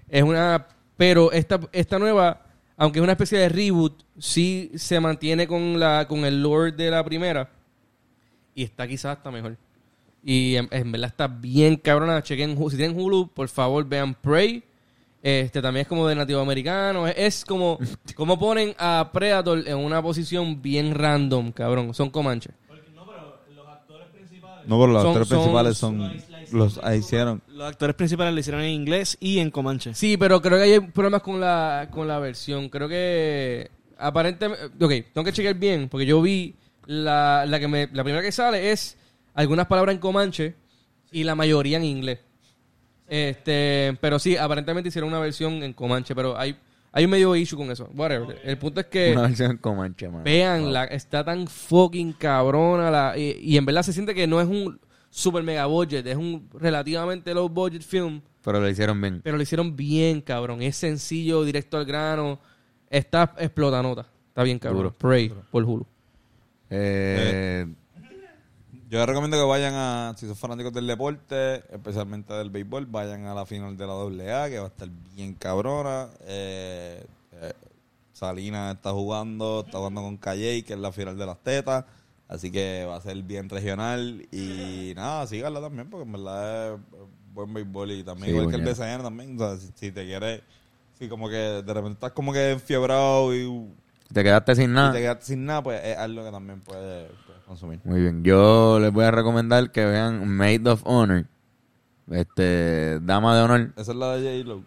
[0.09, 2.43] Es una pero esta esta nueva
[2.77, 6.91] aunque es una especie de reboot, sí se mantiene con la con el lore de
[6.91, 7.51] la primera
[8.55, 9.57] y está quizás hasta mejor.
[10.31, 12.23] Y en, en verdad está bien cabrona.
[12.23, 14.63] Chequen, si tienen Hulu, por favor vean Prey.
[15.23, 17.09] Este también es como de nativo americano.
[17.09, 17.79] Es, es como,
[18.15, 21.95] como ponen a Predator en una posición bien random, cabrón.
[21.95, 22.53] Son comanches.
[24.67, 26.29] No, pero los Son- actores son- principales son...
[26.53, 27.43] Los hicieron.
[27.49, 29.95] Los actores principales lo hicieron en inglés y en comanche.
[29.95, 32.69] Sí, pero creo que hay problemas con la, con la versión.
[32.69, 34.67] Creo que aparentemente...
[34.85, 36.55] Ok, tengo que chequear bien, porque yo vi
[36.85, 38.97] la, la, que me, la primera que sale es
[39.39, 40.55] algunas palabras en comanche
[41.13, 42.19] y la mayoría en inglés.
[43.07, 46.57] Este, pero sí, aparentemente hicieron una versión en comanche, pero hay,
[46.91, 47.89] hay un medio issue con eso.
[47.95, 48.41] Whatever.
[48.43, 49.13] El punto es que...
[49.13, 50.25] Una versión en Comanche, man.
[50.25, 52.91] Vean, la, está tan fucking cabrona.
[52.91, 56.17] La, y, y en verdad se siente que no es un super mega budget, es
[56.17, 59.21] un relativamente low budget film, Pero lo hicieron bien.
[59.23, 60.63] pero lo hicieron bien, cabrón.
[60.63, 62.41] Es sencillo, directo al grano.
[62.91, 64.05] Está explotanota.
[64.31, 64.83] Está bien, cabrón.
[64.83, 64.95] Duro.
[64.99, 65.87] Pray por Hulu.
[66.71, 67.67] Eh,
[68.89, 73.27] Yo les recomiendo que vayan a, si son fanáticos del deporte, especialmente del béisbol, vayan
[73.27, 76.09] a la final de la AA, que va a estar bien cabrona.
[76.23, 77.53] Eh, eh,
[78.15, 81.85] Salinas está jugando, está jugando con Calle, que es la final de las tetas.
[82.29, 84.27] Así que va a ser bien regional.
[84.33, 86.81] Y nada, síganla también, porque en verdad es
[87.35, 87.93] buen béisbol.
[87.93, 88.63] Y también, Sí, igual que el.
[88.63, 89.39] BCN también.
[89.39, 90.41] O sea, si, si te quieres,
[90.99, 93.71] si como que de repente estás como que enfiebrado y,
[94.13, 94.93] te quedaste sin y nada.
[94.93, 97.11] te quedas sin nada, pues es algo que también puedes
[97.49, 97.81] consumir.
[97.85, 98.23] Muy bien.
[98.23, 101.25] Yo les voy a recomendar que vean Maid of Honor.
[102.11, 103.73] Este, Dama de Honor.
[103.77, 104.63] Esa es la de J-Lo.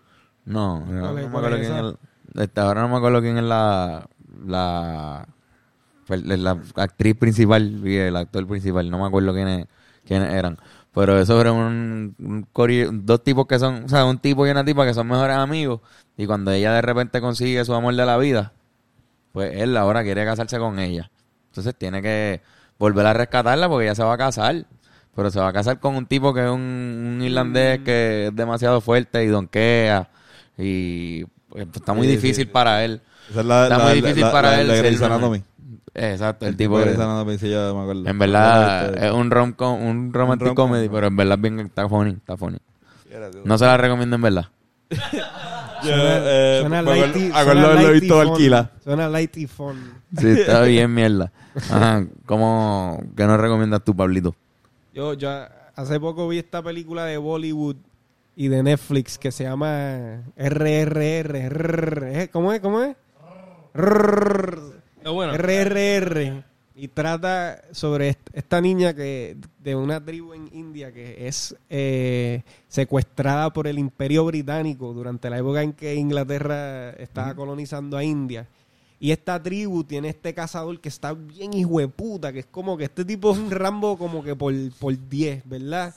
[0.45, 1.87] No, no, ¿Cuál es- no me cuál acuerdo es quién esa?
[1.89, 1.95] es.
[2.35, 4.07] el- este, ahora no me acuerdo quién es la
[4.45, 5.27] la
[6.07, 8.89] pues, la actriz principal y el actor principal.
[8.89, 9.67] No me acuerdo quiénes
[10.05, 10.57] quiénes eran.
[10.93, 12.15] Pero eso era un,
[13.05, 15.79] dos tipos que son, o sea, un tipo y una tipa que son mejores amigos.
[16.17, 18.51] Y cuando ella de repente consigue su amor de la vida,
[19.31, 21.09] pues él ahora quiere casarse con ella.
[21.49, 22.41] Entonces tiene que
[22.81, 24.65] volver a rescatarla porque ella se va a casar.
[25.15, 28.35] Pero se va a casar con un tipo que es un, un irlandés que es
[28.35, 30.09] demasiado fuerte y donquea.
[30.57, 32.51] Y pues, está muy Sí, difícil sí.
[32.51, 33.01] para él.
[33.29, 34.85] Esa es la, Está la- muy difícil la- para él ser.
[35.93, 38.07] Exacto, el, El tipo de Anatomy, sí, yo me acuerdo.
[38.07, 42.37] En verdad es un rom un romantic comedy, pero en verdad bien está funny, está
[42.37, 42.57] funny.
[43.43, 44.45] No se la recomiendo en verdad.
[45.81, 47.31] Suena, eh, suena light y-
[47.97, 48.27] y visto fun.
[48.31, 48.71] alquila.
[48.83, 49.93] Suena light y fun.
[50.17, 51.31] Sí, está bien mierda.
[51.69, 54.35] Ajá, ¿cómo que no recomiendas tú, Pablito?
[54.93, 55.29] Yo, yo
[55.75, 57.75] hace poco vi esta película de Bollywood
[58.35, 61.49] y de Netflix que se llama RRR.
[61.49, 62.29] RRR.
[62.31, 62.59] ¿Cómo es?
[62.61, 62.95] ¿Cómo es?
[63.73, 64.61] RRR.
[64.99, 66.43] Pero bueno, RRR.
[66.75, 72.43] Y trata sobre est- esta niña que de una tribu en India que es eh,
[72.67, 78.47] secuestrada por el Imperio Británico durante la época en que Inglaterra estaba colonizando a India.
[79.01, 82.77] Y esta tribu tiene este cazador que está bien hijo de puta, que es como
[82.77, 85.93] que este tipo es un Rambo como que por, por 10, ¿verdad?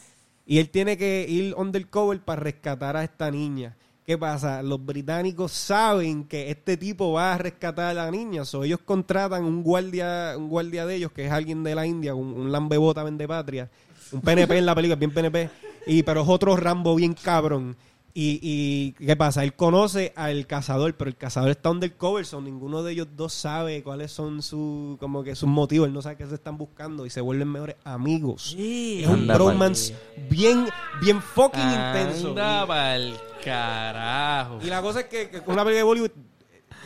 [0.47, 3.77] Y él tiene que ir undercover para rescatar a esta niña.
[4.05, 4.63] ¿Qué pasa?
[4.63, 9.45] Los británicos saben que este tipo va a rescatar a la niña, so ellos contratan
[9.45, 13.03] un guardia, un guardia de ellos que es alguien de la India, un, un lambebota
[13.03, 13.71] vende patria,
[14.13, 15.49] un PNP en la película, bien PNP,
[15.87, 17.77] y pero es otro Rambo bien cabrón.
[18.17, 19.43] Y, y ¿qué pasa?
[19.43, 23.83] Él conoce al cazador, pero el cazador está undercover, so ninguno de ellos dos sabe
[23.83, 27.11] cuáles son sus como que sus motivos, él no sabe qué se están buscando y
[27.11, 28.55] se vuelven mejores amigos.
[28.57, 29.97] Es un bromance
[30.31, 30.69] bien,
[31.01, 32.29] bien fucking intenso.
[32.29, 34.61] anda pa'l carajo.
[34.63, 36.11] Y la cosa es que, que una película de Bollywood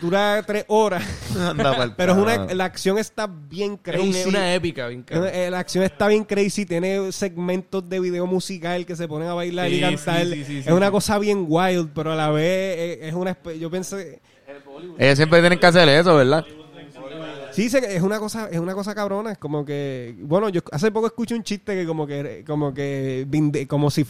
[0.01, 1.03] dura tres horas,
[1.39, 4.29] Anda pero es una, la acción está bien Es crazy.
[4.29, 5.05] una épica, bien.
[5.11, 9.35] Eh, La acción está bien crazy, tiene segmentos de video musical que se ponen a
[9.35, 10.27] bailar y cantar.
[10.27, 10.93] sí, sí, sí, es sí, una sí.
[10.93, 12.45] cosa bien wild, pero a la vez
[12.79, 13.33] eh, es una...
[13.41, 14.21] espe- Yo pensé...
[14.99, 16.45] Ellos siempre tienen que hacer eso, ¿verdad?
[17.53, 20.91] Sí, se- es una cosa, es una cosa cabrona, es como que, bueno, yo hace
[20.93, 23.27] poco escuché un chiste que como que, como que,
[23.69, 24.07] como si,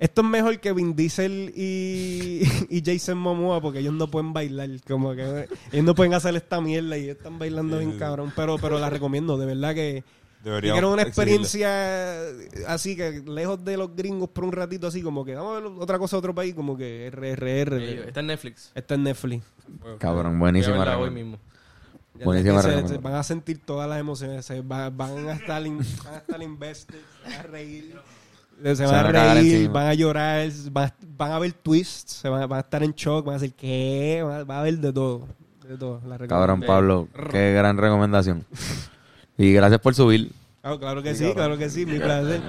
[0.00, 4.68] esto es mejor que Vin Diesel y, y Jason Momoa porque ellos no pueden bailar,
[4.88, 8.56] como que ellos no pueden hacer esta mierda y ellos están bailando bien cabrón, pero,
[8.58, 10.02] pero la recomiendo, de verdad que,
[10.42, 11.34] Deberíamos quieren una exigirle.
[11.34, 15.60] experiencia así que lejos de los gringos por un ratito así como que vamos a
[15.60, 17.76] ver otra cosa de otro país como que RRR,
[18.08, 18.72] Está en Netflix.
[18.74, 19.44] está en Netflix.
[19.98, 21.38] Cabrón, Voy a buenísima hoy mismo.
[22.24, 26.14] Buenísima se- van a sentir todas las emociones, se va- van a estar in- van
[26.14, 27.94] a estar invested, van a reír,
[28.62, 32.28] se van van a reír, van a llorar, van a, van a ver twists, se
[32.28, 34.22] van, a- van a estar en shock, van a decir ¿qué?
[34.24, 35.26] Van a, va a haber de todo,
[35.68, 36.00] de todo.
[36.06, 36.62] La Cabrón.
[36.66, 38.44] Pablo, qué gran recomendación.
[39.38, 40.32] Y gracias por subir.
[40.62, 42.40] Ah, claro que sí, claro que sí, mi placer.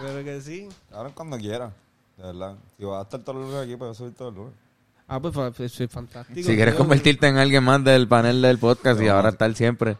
[0.00, 0.68] Claro que sí.
[0.92, 1.70] Ahora cuando quiera,
[2.16, 2.54] de verdad.
[2.76, 4.58] Si vas a estar todos los lunes aquí, pues subir todos los lunes.
[5.06, 6.40] Ah, pues pues, es fantástico.
[6.48, 9.96] Si quieres convertirte en alguien más del panel del podcast y ahora estar siempre,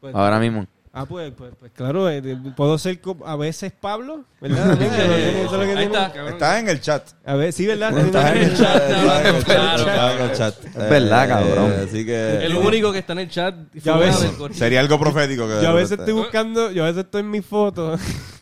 [0.00, 0.66] Pues- ahora mismo.
[0.94, 4.72] Ah, pues, pues, pues claro, eh, de- puedo ser a veces Pablo, ¿verdad?
[4.82, 6.32] Eso es lo que Ahí está, cabrón.
[6.34, 7.08] Está en el chat.
[7.24, 7.96] A ver, sí, ¿verdad?
[7.98, 8.90] Está en el chat.
[8.90, 9.82] Está en el chat.
[9.82, 10.64] Claro, Está en el chat.
[10.66, 11.72] Es verdad, Eh, cabrón.
[11.88, 12.44] Así que...
[12.44, 13.54] El único que está en el chat.
[13.72, 14.58] Ya del corillo.
[14.58, 15.62] Sería algo profético que...
[15.62, 17.96] Yo a veces estoy buscando, yo a veces estoy en mi foto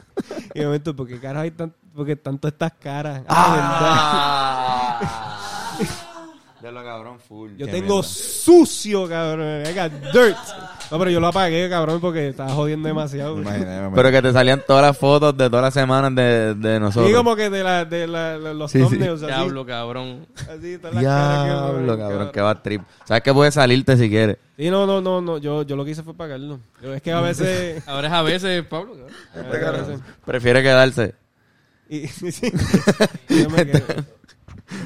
[0.55, 3.23] y de momento, ¿por qué caras hay tan, porque tanto estas caras?
[3.29, 4.99] Ah,
[6.63, 7.53] Ya lo cabrón, full.
[7.57, 9.63] Yo tengo sucio, cabrón.
[9.67, 10.37] I got dirt.
[10.91, 13.37] No, pero yo lo apagué, cabrón, porque estaba jodiendo demasiado.
[13.95, 17.11] Pero que te salían todas las fotos de todas las semanas de, de nosotros.
[17.11, 18.99] Y como que de, la, de la, los Sí, sí.
[19.01, 19.27] así.
[19.27, 20.27] Diablo, cabrón.
[20.49, 22.83] Así, todas las caras que- Diablo, cabrón, que va trip.
[23.05, 24.39] Sabes que puedes salirte si quieres.
[24.57, 25.39] Sí, no, no, no, no.
[25.39, 26.59] Yo, yo lo que hice fue pagarlo.
[26.83, 27.87] Yo, es que a veces...
[27.87, 28.95] Ahora es a veces, Pablo.
[29.33, 29.75] cabrón.
[29.75, 31.15] a veces- Prefiere quedarse.
[31.89, 32.53] Y, sí.
[33.29, 33.85] Yo me quedo.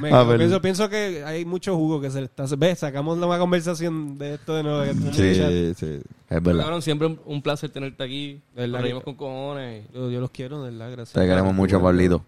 [0.01, 2.45] Me Ah, pienso, pienso que hay mucho jugo que se le está...
[2.57, 2.79] ¿Ves?
[2.79, 4.85] Sacamos una conversación de esto de nuevo.
[4.85, 5.15] chat.
[5.15, 6.01] Sí, sí.
[6.31, 6.63] Es verdad.
[6.63, 8.41] Cabrón, siempre un- placer tenerte aquí.
[8.55, 9.87] ¿Verdad Nos que- reímos con cojones.
[9.93, 11.13] Yo, yo los quiero, de verdad, gracias.
[11.13, 12.25] Te queremos mucho, Pablito.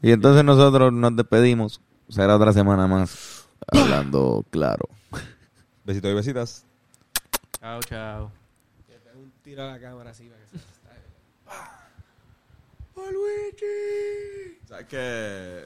[0.00, 1.80] Y entonces nosotros nos despedimos.
[2.08, 3.46] Será otra semana más.
[3.70, 4.88] Hablando claro.
[5.84, 6.64] Besitos y besitas.
[7.60, 8.30] Chao, chao.
[9.14, 10.64] Un tiro a la cámara así para que se...
[14.68, 15.64] ¿Sabes qué?